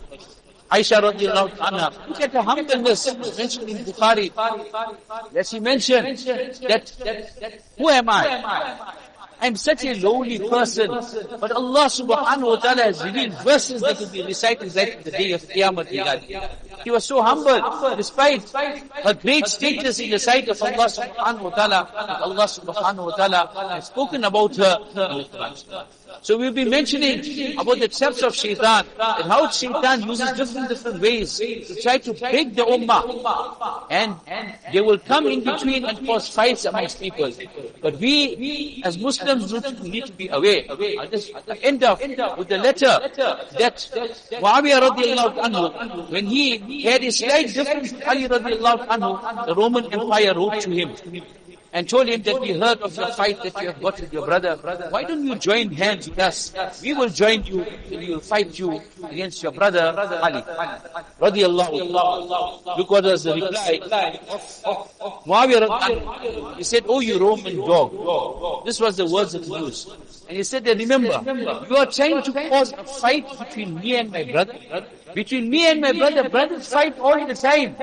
Aisha 0.72 1.00
radiallahu 1.02 1.50
anha. 1.58 2.08
Look 2.08 2.20
at 2.22 2.32
her 2.32 2.40
humbleness 2.40 3.06
mentioned 3.36 3.68
in 3.68 3.84
Bukhari. 3.84 4.32
As 5.36 5.50
she 5.50 5.60
mentioned 5.60 6.16
that, 6.68 6.90
who 7.76 7.88
am 7.90 8.08
I? 8.08 8.94
I'm 9.42 9.56
such 9.56 9.84
a 9.84 9.94
lowly 9.94 10.38
person. 10.38 10.88
But 11.40 11.50
Allah 11.52 11.86
subhanahu 11.90 12.46
wa 12.46 12.56
ta'ala 12.56 12.82
has 12.84 13.02
revealed 13.04 13.34
verses 13.42 13.82
that 13.82 13.98
will 13.98 14.08
be 14.08 14.22
recited 14.22 14.74
right 14.76 14.96
in 14.96 15.02
the 15.02 15.10
day 15.10 15.32
of 15.32 15.42
Qiyamah. 15.42 15.84
He 16.84 16.90
was 16.90 17.04
so 17.04 17.20
humble, 17.20 17.60
despite 17.96 18.48
her 18.50 19.14
great 19.14 19.48
status 19.48 19.98
in 19.98 20.10
the 20.10 20.18
sight 20.20 20.48
of 20.48 20.62
Allah 20.62 20.86
subhanahu 20.86 21.42
wa 21.42 21.50
ta'ala. 21.50 21.90
Allah 22.22 22.46
subhanahu 22.46 23.10
wa 23.10 23.16
ta'ala 23.16 23.68
has 23.74 23.88
spoken 23.88 24.22
about 24.24 24.54
her 24.56 24.78
so 26.22 26.38
we'll 26.38 26.52
be 26.52 26.64
mentioning 26.64 27.18
about 27.58 27.78
the 27.80 27.88
traps 27.88 28.22
of 28.22 28.34
shaitan 28.34 28.86
and 28.98 29.26
how 29.26 29.50
shaitan 29.50 30.02
uses 30.06 30.30
different 30.32 30.68
different 30.68 31.00
ways 31.00 31.38
to 31.38 31.74
try 31.82 31.98
to 31.98 32.14
break 32.14 32.54
the 32.54 32.62
ummah. 32.62 33.02
And 33.90 34.14
they 34.72 34.80
will 34.80 34.98
come 34.98 35.26
in 35.26 35.42
between 35.42 35.84
and 35.84 36.06
cause 36.06 36.28
fights 36.28 36.64
amongst 36.64 37.00
people. 37.00 37.32
But 37.82 37.96
we 37.98 38.82
as 38.84 38.98
Muslims 38.98 39.52
need 39.82 40.06
to 40.06 40.12
be 40.12 40.28
aware. 40.28 40.62
I'll 40.70 41.08
just 41.08 41.32
end 41.60 41.82
up 41.82 41.98
with 42.38 42.48
the 42.48 42.58
letter 42.58 43.02
that 43.58 43.76
Muawiyah 44.38 44.78
radiallahu 44.88 45.42
anhu, 45.42 46.10
when 46.10 46.26
he 46.26 46.82
had 46.82 47.02
a 47.02 47.10
slight 47.10 47.52
difference 47.52 47.92
with 47.92 48.06
Ali 48.06 48.28
anhu, 48.28 49.46
the 49.46 49.54
Roman 49.54 49.92
Empire 49.92 50.34
wrote 50.34 50.60
to 50.60 50.70
him 50.70 50.94
and 51.72 51.88
told 51.88 52.06
him 52.08 52.20
that 52.22 52.40
we 52.40 52.52
heard 52.52 52.80
of 52.82 52.94
your 52.96 53.12
fight 53.12 53.42
that 53.42 53.60
you 53.60 53.68
have 53.68 53.80
got 53.80 54.00
with 54.00 54.12
your 54.12 54.26
brother. 54.26 54.56
Why 54.90 55.04
don't 55.04 55.24
you 55.24 55.36
join 55.36 55.72
hands 55.72 56.08
with 56.08 56.18
us? 56.18 56.52
We 56.82 56.92
will 56.92 57.08
join 57.08 57.44
you 57.44 57.62
and 57.62 57.98
we 57.98 58.10
will 58.10 58.20
fight 58.20 58.58
you 58.58 58.80
against 59.08 59.42
your 59.42 59.52
brother 59.52 59.94
Ali. 60.22 60.42
Radiallahu 61.20 62.76
Look 62.78 62.90
what 62.90 63.04
was 63.04 63.24
the 63.24 63.34
reply 63.34 64.20
of 64.28 64.40
Muawiyah. 65.24 66.56
He 66.56 66.62
said, 66.64 66.84
Oh 66.88 67.00
you 67.00 67.18
Roman 67.18 67.56
dog. 67.56 68.64
This 68.66 68.78
was 68.78 68.96
the 68.96 69.06
words 69.06 69.32
that 69.32 69.44
he 69.44 69.56
used. 69.56 69.90
And 70.28 70.36
he 70.36 70.42
said 70.44 70.64
that 70.64 70.76
remember, 70.76 71.20
you 71.68 71.76
are 71.76 71.86
trying 71.86 72.22
to 72.22 72.32
cause 72.50 72.72
a 72.72 72.84
fight 72.84 73.26
between 73.38 73.80
me 73.80 73.96
and 73.96 74.10
my 74.10 74.24
brother. 74.24 74.54
Between 75.14 75.50
me 75.50 75.70
and 75.70 75.80
my 75.80 75.92
brother, 75.92 76.28
brothers 76.28 76.68
fight 76.68 76.98
all 76.98 77.26
the 77.26 77.34
time. 77.34 77.76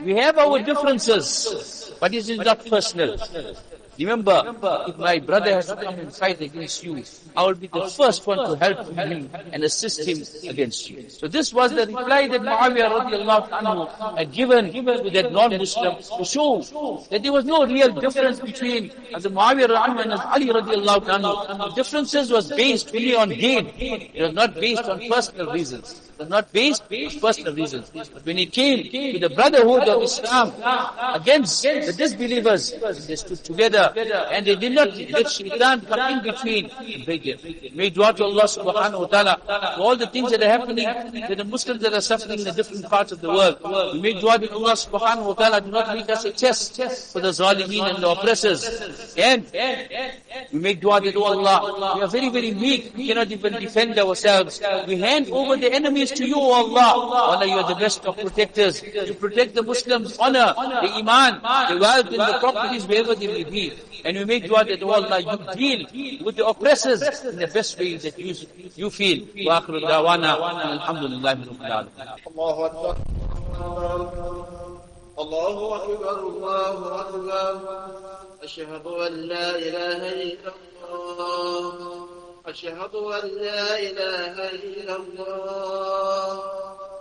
We 0.00 0.16
have 0.16 0.38
our 0.38 0.58
differences. 0.62 1.92
But 2.00 2.14
it 2.14 2.28
is 2.28 2.38
not 2.38 2.66
personal. 2.66 3.16
Remember, 3.96 4.42
if 4.88 4.98
my 4.98 5.20
brother 5.20 5.54
has 5.54 5.66
to 5.66 5.76
come 5.76 5.94
and 5.94 6.12
fight 6.12 6.40
against 6.40 6.82
you, 6.82 7.02
I 7.36 7.44
will 7.46 7.54
be 7.54 7.68
the 7.68 7.86
first 7.86 8.26
one 8.26 8.38
to 8.38 8.56
help 8.56 8.88
him 8.90 9.30
and 9.52 9.62
assist 9.62 10.00
him 10.00 10.18
against 10.50 10.90
you. 10.90 11.08
So 11.08 11.28
this 11.28 11.54
was 11.54 11.70
the 11.70 11.86
reply 11.86 12.26
that 12.26 12.40
Muawiyah 12.40 12.90
radiallahu 12.90 13.48
anhu 13.50 14.18
had 14.18 14.32
given 14.32 14.72
to 14.72 15.10
that 15.10 15.30
non-Muslim 15.30 15.96
to 16.18 16.24
show 16.24 16.60
that 17.10 17.22
there 17.22 17.32
was 17.32 17.44
no 17.44 17.64
real 17.66 17.92
difference 17.92 18.40
between 18.40 18.88
the 19.16 19.30
Muawiyah 19.30 19.76
anhu 19.86 20.02
and 20.02 20.12
Ali 20.12 20.48
radiallahu 20.48 21.06
anhu. 21.06 21.68
The 21.70 21.74
differences 21.76 22.32
was 22.32 22.50
based 22.50 22.88
only 22.92 23.14
on 23.14 23.28
gain. 23.28 23.68
It 23.78 24.22
was 24.22 24.32
not 24.32 24.54
based 24.54 24.84
on 24.84 25.08
personal 25.08 25.52
reasons. 25.52 26.03
Not 26.28 26.52
based 26.52 26.82
on 26.82 27.20
personal 27.20 27.54
reasons. 27.54 27.90
But 27.94 28.24
when 28.24 28.38
it 28.38 28.52
came 28.52 28.84
to 28.90 29.18
the 29.18 29.34
brotherhood 29.34 29.88
of 29.88 30.02
Islam 30.02 30.52
against 31.14 31.62
the 31.62 31.92
disbelievers, 31.96 32.74
they 33.06 33.16
stood 33.16 33.44
together 33.44 33.92
and 34.30 34.46
they 34.46 34.56
did 34.56 34.72
not 34.72 34.94
let 34.96 35.30
shaitan 35.30 35.80
come 35.82 36.18
in 36.18 36.22
between 36.22 36.68
them. 36.68 37.74
May 37.74 37.90
dua 37.90 38.12
to 38.14 38.24
Allah 38.24 38.44
subhanahu 38.44 39.00
wa 39.00 39.06
ta'ala 39.06 39.40
for 39.76 39.82
all 39.82 39.96
the 39.96 40.06
things 40.06 40.30
that 40.30 40.42
are 40.42 40.48
happening 40.48 40.86
to 41.26 41.34
the 41.34 41.44
Muslims 41.44 41.80
that 41.82 41.92
are 41.92 42.00
suffering 42.00 42.38
in 42.38 42.44
the 42.44 42.52
different 42.52 42.84
parts 42.86 43.12
of 43.12 43.20
the 43.20 43.28
world. 43.28 43.58
We 43.94 44.00
make 44.00 44.20
dua 44.20 44.38
to 44.38 44.52
Allah 44.52 44.72
subhanahu 44.74 45.26
wa 45.26 45.34
ta'ala 45.34 45.60
do 45.60 45.70
not 45.70 45.94
make 45.94 46.08
us 46.10 46.24
a 46.24 46.32
test 46.32 46.78
for 47.12 47.20
the 47.20 47.28
zalimeen 47.28 47.94
and 47.94 48.02
the 48.02 48.08
oppressors. 48.08 48.64
And 49.16 49.46
we 50.52 50.58
make 50.58 50.80
dua 50.80 51.00
oh 51.16 51.24
Allah, 51.24 51.96
we 51.96 52.02
are 52.02 52.08
very, 52.08 52.28
very 52.28 52.54
weak. 52.54 52.92
We 52.96 53.08
cannot 53.08 53.30
even 53.30 53.54
defend 53.54 53.98
ourselves. 53.98 54.62
We 54.86 54.98
hand 54.98 55.30
over 55.30 55.56
the 55.56 55.72
enemy 55.72 56.06
to 56.16 56.26
you, 56.26 56.36
O 56.36 56.52
Allah. 56.52 57.36
Allah, 57.36 57.46
you 57.46 57.58
are 57.58 57.68
the 57.68 57.74
best 57.74 58.04
of 58.04 58.16
protectors. 58.16 58.82
You 58.82 59.14
protect 59.14 59.54
the 59.54 59.62
Muslims' 59.62 60.16
honor, 60.18 60.54
the 60.56 60.90
iman, 61.00 61.40
the 61.68 61.78
wealth 61.80 62.06
and 62.06 62.20
the 62.20 62.38
properties 62.40 62.86
wherever 62.86 63.14
they 63.14 63.26
may 63.26 63.44
be. 63.44 63.72
And 64.04 64.16
we 64.18 64.24
make 64.24 64.46
dua 64.46 64.64
that, 64.64 64.82
O 64.82 64.90
Allah, 64.90 65.20
you 65.20 65.36
deal 65.54 66.24
with 66.24 66.36
the 66.36 66.46
oppressors 66.46 67.02
in 67.24 67.36
the 67.38 67.46
best 67.48 67.78
way 67.78 67.96
that 67.96 68.18
you, 68.18 68.34
you 68.76 68.90
feel. 68.90 69.26
Wa 69.46 69.60
akhiru 69.60 69.80
dawana, 69.80 70.36
alhamdulillah, 70.78 71.34
الله 72.34 72.66
أكبر 72.66 72.96
الله 75.18 75.76
أكبر 75.76 76.18
الله 76.28 77.00
أكبر 77.00 77.60
أشهد 78.42 78.86
أن 78.86 79.12
لا 79.12 79.56
إله 79.56 80.12
إلا 80.12 80.52
الله 80.90 82.06
أشهد 82.46 82.94
أن 82.94 83.28
لا 83.28 83.78
إله 83.78 84.50
إلا 84.50 84.96
الله. 84.96 86.42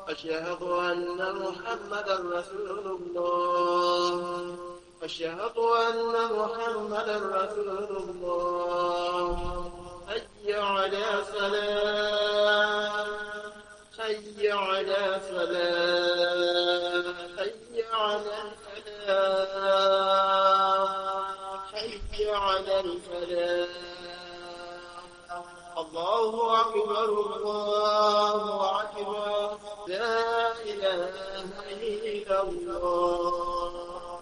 أشهد 0.09 0.61
أن 0.61 1.35
محمدا 1.35 2.15
رسول 2.37 2.85
الله. 2.99 4.57
أشهد 5.03 5.57
أن 5.57 6.13
محمدا 6.39 7.17
رسول 7.17 7.91
الله. 8.03 9.27
حي 10.07 10.53
على 10.53 11.05
سلام 11.33 13.07
حي 13.97 14.51
على 14.51 15.21
فلاح 15.29 16.02
الله 26.23 26.61
أكبر 26.61 27.05
الله 27.37 28.81
أكبر. 28.81 29.57
لا 29.87 30.21
إله 30.71 31.11
إلا 31.83 32.37
الله. 32.43 34.19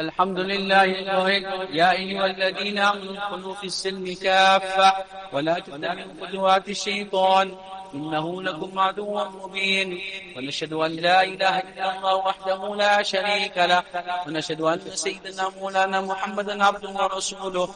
الحمد 0.00 0.38
لله 0.38 0.84
الواحد. 0.84 1.70
يا 1.70 1.90
أيها 1.90 2.26
الذين 2.26 2.78
آمنوا 2.78 3.12
ادخلوا 3.12 3.54
في 3.54 3.66
السلم 3.66 4.14
كافة 4.22 4.94
ولا 5.32 5.54
تتبعوا 5.58 6.14
خطوات 6.20 6.68
الشيطان. 6.68 7.56
إنه 7.94 8.42
لكم 8.42 8.78
عدو 8.78 9.24
مبين. 9.24 9.88
ونشهد 10.36 10.72
أن 10.72 10.92
لا 11.06 11.22
إله 11.22 11.58
إلا 11.58 11.86
الله 11.98 12.14
وحده 12.14 12.60
لا 12.74 13.02
شريك 13.02 13.56
له. 13.58 13.82
ونشهد 14.26 14.60
أن 14.60 14.80
سيدنا 14.94 15.48
مولانا 15.48 16.00
محمدا 16.00 16.64
عبده 16.64 16.90
ورسوله. 16.90 17.68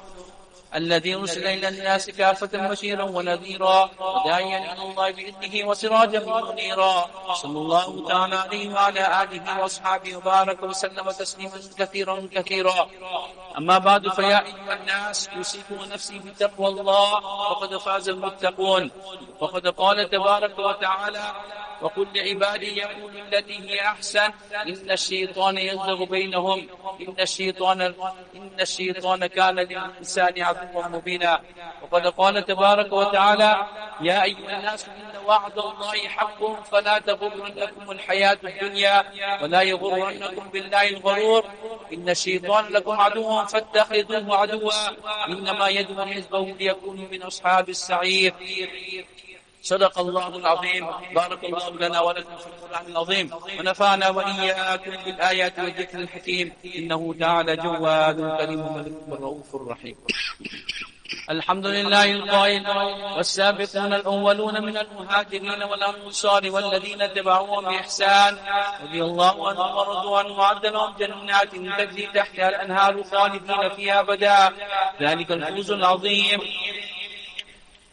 الذي 0.75 1.15
أرسل 1.15 1.47
إلى 1.47 1.69
الناس 1.69 2.11
كافة 2.11 2.69
بشيرا 2.69 3.03
ونذيرا 3.03 3.91
وداعيا 4.01 4.73
إلى 4.73 4.83
الله 4.83 5.11
بإذنه 5.11 5.69
وسراجا 5.69 6.21
منيرا. 6.21 7.11
صلى 7.35 7.59
الله 7.59 8.09
تعالى 8.09 8.37
عليه 8.37 8.75
وعلى 8.75 9.23
آله 9.23 9.61
وأصحابه 9.61 10.17
وبارك 10.17 10.63
وسلم 10.63 11.11
تسليما 11.11 11.61
كثيرا 11.79 12.29
كثيرا. 12.33 12.91
أما 13.59 13.79
بعد 13.79 14.09
فيا 14.09 14.47
أيها 14.47 14.75
الناس 14.75 15.29
أوصيكم 15.29 15.75
ونفسي 15.81 16.19
بتقوى 16.19 16.69
الله 16.69 17.15
وقد 17.51 17.77
فاز 17.77 18.09
المتقون. 18.09 18.91
وقد 19.41 19.69
قال 19.69 20.11
تبارك 20.11 20.59
وتعالى 20.59 21.33
وقل 21.83 22.07
لعبادي 22.15 22.77
يقول 22.77 23.17
التي 23.17 23.71
هي 23.71 23.81
أحسن 23.81 24.31
إن 24.67 24.91
الشيطان 24.91 25.59
يزغ 25.59 26.05
بينهم. 26.05 26.69
إن 27.01 27.15
الشيطان 27.21 27.81
إن 28.37 28.61
الشيطان 28.61 29.27
كان 29.27 29.55
للإنسان 29.55 30.33
عدوا 30.59 30.89
مبينا 30.89 31.41
وقد 31.83 32.07
قال 32.07 32.45
تبارك 32.45 32.93
وتعالى 32.93 33.67
يا 34.01 34.23
أيها 34.23 34.59
الناس 34.59 34.89
إن 34.89 35.27
وعد 35.27 35.59
الله 35.59 36.09
حق 36.09 36.63
فلا 36.71 36.99
تغرنكم 36.99 37.91
الحياة 37.91 38.39
الدنيا 38.45 39.05
ولا 39.43 39.63
يغرنكم 39.63 40.49
بالله 40.49 40.89
الغرور. 40.89 41.45
إن 41.93 42.09
الشيطان 42.09 42.65
لكم 42.73 43.01
عدو 43.01 43.45
فاتخذوه 43.45 44.37
عدوا. 44.37 44.73
إنما 45.29 45.69
يدعو 45.69 46.07
حزبه 46.07 46.45
ليكونوا 46.61 47.09
من 47.13 47.23
أصحاب 47.23 47.69
السعير. 47.69 48.35
صدق 49.69 49.99
الله 49.99 50.29
العظيم. 50.29 50.85
بارك 51.15 51.45
الله 51.45 51.71
لنا 51.71 52.01
ولكم 52.01 52.37
في 52.37 52.47
القرآن 52.53 52.87
العظيم. 52.93 53.27
ونفعنا 53.59 54.09
وإياكم 54.09 54.91
بالآيات 55.05 55.59
والذكر 55.59 55.99
الحكيم. 55.99 56.47
إنه 56.77 57.15
تعالى 57.21 57.57
جواد 57.57 58.19
كريم 58.39 58.63
ملك 58.77 59.21
رؤوف 59.21 59.51
رحيم. 59.73 59.97
الحمد 61.31 61.67
لله 61.67 62.13
القائل 62.13 62.65
والسابقون 63.17 63.93
الأولون 63.95 64.63
من 64.63 64.77
المهاجرين 64.77 65.63
والأنصار 65.63 66.43
والذين 66.51 67.03
اتبعوهم 67.03 67.65
بإحسان. 67.65 68.33
رضي 68.85 69.01
الله 69.03 69.49
عنهم 69.49 69.71
ورضوا 69.77 70.19
عنه 70.19 70.33
وعد 70.39 70.67
لهم 70.67 70.91
جنات 71.01 71.53
تجري 71.79 72.07
تحتها 72.15 72.49
الأنهار 72.49 72.95
خالدين 73.05 73.69
فيها 73.77 74.01
أبدا. 74.01 74.39
ذلك 75.01 75.29
الفوز 75.33 75.71
العظيم. 75.71 76.41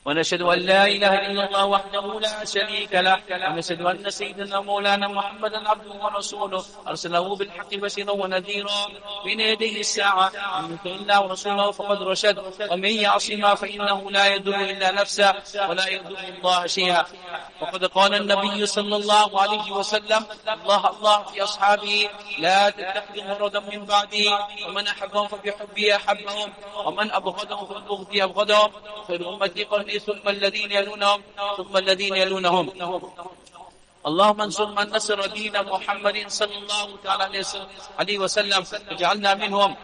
ونشهد 0.06 0.42
أن 0.42 0.60
لا 0.60 0.86
إله 0.88 1.14
إلا 1.28 1.48
الله 1.48 1.66
وحده 1.66 2.20
لا 2.20 2.46
شريك 2.46 2.94
له 2.94 3.18
ونشهد 3.32 3.82
أن 3.82 4.10
سيدنا 4.10 4.62
مولانا 4.62 5.08
محمدا 5.08 5.70
عبده 5.70 5.94
ورسوله. 6.04 6.66
أرسله 6.88 7.36
بالحق 7.36 7.72
بشيرا 7.74 8.12
ونذيرا 8.12 8.82
بين 9.26 9.40
يديه 9.40 9.80
الساعة. 9.80 10.32
من 10.62 10.78
يطع 10.78 10.96
الله 11.02 11.22
ورسوله 11.22 11.72
فقد 11.72 12.02
رشد. 12.02 12.38
ومن 12.72 12.94
يعصما 13.06 13.56
فإنه 13.56 14.12
لا 14.12 14.26
يضر 14.26 14.56
إلا 14.56 14.92
نفسه 14.92 15.34
ولا 15.70 15.88
يضر 15.88 16.18
الله 16.38 16.68
شيئا. 16.68 17.06
وقد 17.62 17.86
قال 17.86 18.14
النبي 18.14 18.66
صلى 18.66 18.96
الله 18.96 19.42
عليه 19.42 19.72
وسلم 19.72 20.22
الله 20.54 20.90
الله 20.90 21.24
في 21.24 21.44
أصحابه 21.44 22.10
لا 22.40 22.70
تتخذوا 22.70 23.24
مردا 23.24 23.60
من 23.60 23.86
بعده. 23.86 24.30
ومن 24.68 24.88
أحبهم 24.88 25.28
فبحبه 25.28 25.96
أحبهم. 25.96 26.50
ومن 26.86 27.12
أبغضهم 27.12 27.66
فبغضه 27.66 28.24
أبغضهم 28.24 28.72
خير 29.08 29.30
أمتي 29.30 29.64
قرني 29.64 29.95
ثم 30.00 30.30
الذين 30.30 30.72
يلونهم 30.72 31.22
ثم 31.58 31.78
الذين 31.78 32.16
يلونهم. 32.16 32.70
اللهم 34.08 34.42
انصر 34.42 34.66
من 34.66 34.90
نصر 34.90 35.26
دين 35.26 35.56
محمد 35.64 36.18
صلى 36.28 36.58
الله 36.58 36.88
تعالى 37.04 37.44
عليه 38.00 38.18
وسلم 38.18 38.64
اجعلنا 38.90 39.34
منهم. 39.34 39.76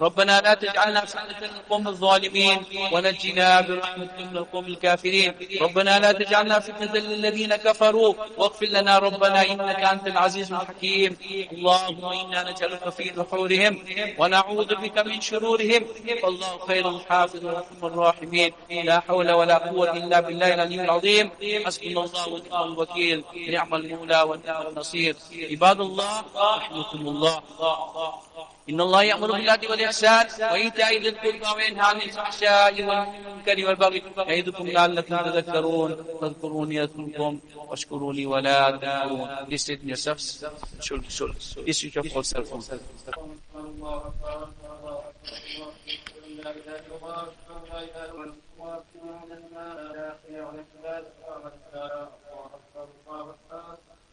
ربنا 0.00 0.40
لا 0.40 0.54
تجعلنا 0.54 1.04
فتنة 1.04 1.40
للقوم 1.40 1.88
الظالمين 1.88 2.58
ونجنا 2.92 3.60
برحمتك 3.60 4.20
من 4.20 4.36
القوم 4.36 4.66
الكافرين. 4.66 5.34
ربنا 5.60 5.98
لا 5.98 6.12
تجعلنا 6.12 6.60
فتنة 6.60 6.94
للذين 6.94 7.56
كفروا. 7.56 8.14
واغفر 8.36 8.66
لنا 8.66 8.98
ربنا 8.98 9.40
إنك 9.50 9.80
أنت 9.80 10.06
العزيز 10.06 10.52
الحكيم. 10.52 11.16
اللهم 11.52 12.04
إنا 12.04 12.50
نجعلك 12.50 12.88
في 12.88 13.12
نحورهم 13.16 13.74
ونعوذ 14.18 14.74
بك 14.74 14.98
من 14.98 15.20
شرورهم. 15.20 15.82
والله 16.22 16.58
خير 16.68 16.88
الحافظ 16.88 17.44
ورحم 17.44 17.80
الراحمين. 17.82 18.52
لا 18.70 19.00
حول 19.00 19.30
ولا 19.32 19.58
قوة 19.58 19.92
إلا 19.96 20.20
بالله 20.20 20.54
العلي 20.54 20.84
العظيم. 20.84 21.30
حسبنا 21.66 22.00
الله 22.04 22.28
ونعم 22.28 22.72
الوكيل. 22.72 23.24
نعم 23.52 23.74
المولى 23.74 24.22
ونعم 24.22 24.66
النصير 24.66 25.16
عباد 25.32 25.80
الله 25.80 26.24
رحمكم 26.56 27.08
الله 27.08 27.42
إن 28.70 28.80
الله 28.80 29.02
يأمر 29.02 29.32
بالعدل 29.32 29.70
والإحسان 29.70 30.26
وإيتاء 30.52 30.98
ذي 31.02 31.08
القربى 31.08 31.48
وينهى 31.56 31.80
عن 31.80 32.00
الفحشاء 32.00 32.72
والمنكر 32.84 33.66
والبغي 33.66 34.02
يعظكم 34.18 34.66
لعلكم 34.68 35.16
تذكرون 35.16 36.04
فاذكروني 36.20 36.82
أذكركم 36.82 37.40
واشكروا 37.56 38.12
لي 38.12 38.26
ولا 38.26 38.70
تكفرون 38.70 39.28
Please 39.46 39.62
sit 39.62 39.82
in 39.82 39.88
yourselves. 39.88 40.44
Should, 40.80 41.10
should. 41.10 41.34
Please 41.64 41.78
switch 41.78 41.96
off 41.96 42.26
cell 42.26 42.44
phones. 42.44 42.70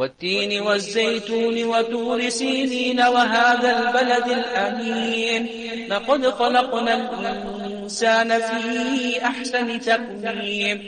والتين 0.00 0.62
والزيتون 0.62 1.64
وتور 1.64 2.28
سينين 2.28 3.00
وهذا 3.00 3.70
البلد 3.78 4.28
الأمين. 4.28 5.48
لقد 5.88 6.26
خلقنا 6.26 6.94
الإنسان 6.94 8.38
في 8.38 9.24
أحسن 9.24 9.80
تقويم 9.80 10.78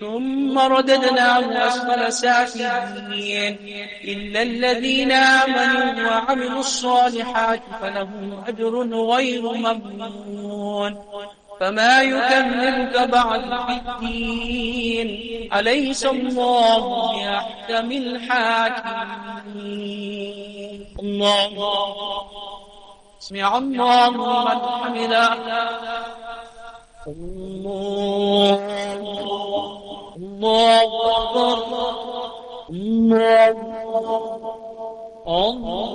ثم 0.00 0.58
رددناه 0.58 1.66
أسفل 1.66 2.12
سافلين. 2.12 3.56
إلا 4.04 4.42
الذين 4.42 5.12
آمنوا 5.12 6.10
وعملوا 6.10 6.60
الصالحات 6.60 7.62
فلهم 7.82 8.44
أجر 8.46 8.74
غير 9.14 9.42
ممنون. 9.42 10.92
فما 11.60 12.02
يكذبك 12.02 13.08
بعد 13.10 13.42
بالدين 13.66 15.08
أليس 15.54 16.06
الله 16.06 17.12
بأحكم 17.12 17.92
الحاكمين؟ 17.92 19.34
الله 21.00 21.50
سمع 23.18 23.58
الله 23.58 24.10
من 24.10 24.58
حمده. 24.58 25.34
الله 27.06 28.58
الله 30.16 30.82
أكبر. 31.16 31.84
الله 32.70 33.56
الله 35.26 35.94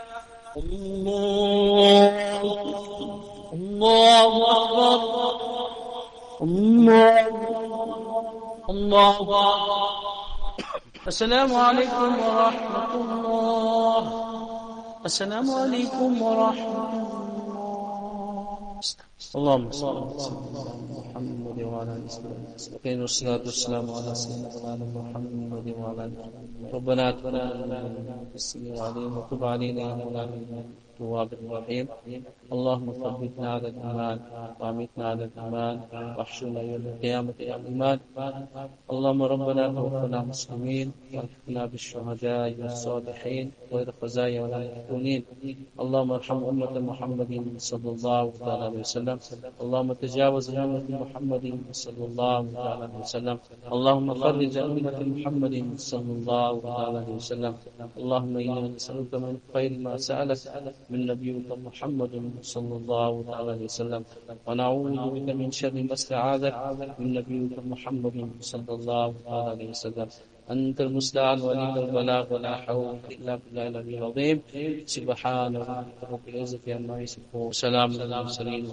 الله 0.57 2.11
أكبر. 2.41 2.81
الله 6.41 7.15
الله 8.69 9.55
السلام 11.07 11.55
عليكم 11.55 12.09
ورحمة 12.19 12.91
الله. 12.95 14.03
السلام 15.05 15.47
عليكم 15.51 16.21
ورحمة 16.21 16.89
الله. 16.93 17.10
اللهم 19.21 19.71
صل 19.71 19.97
على 19.97 20.19
سيدنا 20.19 20.63
محمد 20.97 21.57
وعلى 21.69 21.91
اله 21.95 22.05
وصحبه 22.55 22.93
والصلاه 23.01 23.43
والسلام 23.49 23.85
على 23.97 24.11
سيدنا 24.15 24.75
محمد 24.97 25.67
وعلى 25.79 26.03
اله 26.05 26.25
ربنا 26.75 27.11
تقبل 27.11 27.35
منا 27.61 27.79
في 28.29 28.35
السير 28.41 28.73
عليهم 28.85 29.13
وتب 29.17 29.43
علينا 29.53 29.81
يا 29.81 29.93
مولانا 30.01 30.37
التواب 31.01 31.33
الرحيم. 31.33 31.87
اللهم 32.53 32.87
ثبتنا 32.93 33.47
على 33.53 33.67
الإيمان 33.73 34.17
وأمتنا 34.59 35.05
على 35.09 35.23
الإيمان 35.29 35.75
وأحشرنا 36.17 36.61
يوم 36.61 36.85
القيامة 36.93 37.37
على 37.41 37.61
الإيمان. 37.61 37.97
اللهم 38.93 39.21
ربنا 39.33 39.63
توفنا 39.77 40.19
مسلمين 40.31 40.87
وألحقنا 41.13 41.63
بالشهداء 41.65 42.49
والصالحين 42.61 43.45
غير 43.73 43.87
خزايا 44.01 44.39
ولا 44.41 44.59
اللهم 45.83 46.11
ارحم 46.11 46.39
أمة 46.51 46.75
محمد 46.89 47.31
صلى 47.57 47.89
الله 47.95 48.25
عليه 48.41 48.79
وسلم. 48.85 49.17
اللهم 49.63 49.89
تجاوز 49.93 50.45
أمة 50.55 50.87
محمد 51.03 51.45
صلى 51.71 52.03
الله 52.09 52.43
عليه 52.69 52.93
وسلم. 53.01 53.37
اللهم 53.75 54.07
فرج 54.13 54.55
أمة 54.57 54.97
محمد 55.15 55.55
صلى 55.91 56.11
الله 56.17 56.55
عليه 56.81 57.09
وسلم. 57.17 57.53
اللهم 57.97 58.33
إنا 58.37 58.61
نسألك 58.75 59.13
من 59.25 59.35
خير 59.53 59.71
ما 59.85 59.93
سألك 59.97 60.41
من 60.91 60.99
نبيك 61.11 61.49
محمد 61.67 62.13
صلى 62.41 62.75
الله 62.79 63.13
عليه 63.37 63.61
وسلم. 63.69 64.01
ونعوذ 64.47 64.95
بك 65.15 65.29
من 65.41 65.49
شر 65.59 65.75
ما 65.89 65.93
استعاذك 65.99 66.55
من 66.99 67.09
نبيك 67.17 67.55
محمد 67.73 68.17
صلى 68.51 68.71
الله 68.77 69.11
عليه 69.27 69.69
وسلم. 69.73 70.07
أنت 70.51 70.81
المستعان 70.81 71.37
ولي 71.47 71.67
البلاغ 71.83 72.23
ولا 72.33 72.53
حول 72.63 72.95
إلا 73.15 73.33
بالله 73.41 73.65
العلي 73.71 73.97
العظيم. 74.01 74.37
سبحان 74.95 75.51
ربك 75.57 75.99
رب 76.11 76.25
العزة 76.27 76.65
عما 76.75 76.95
يصفون. 77.05 77.47
وسلام 77.55 77.89
على 78.01 78.03
المرسلين 78.03 78.63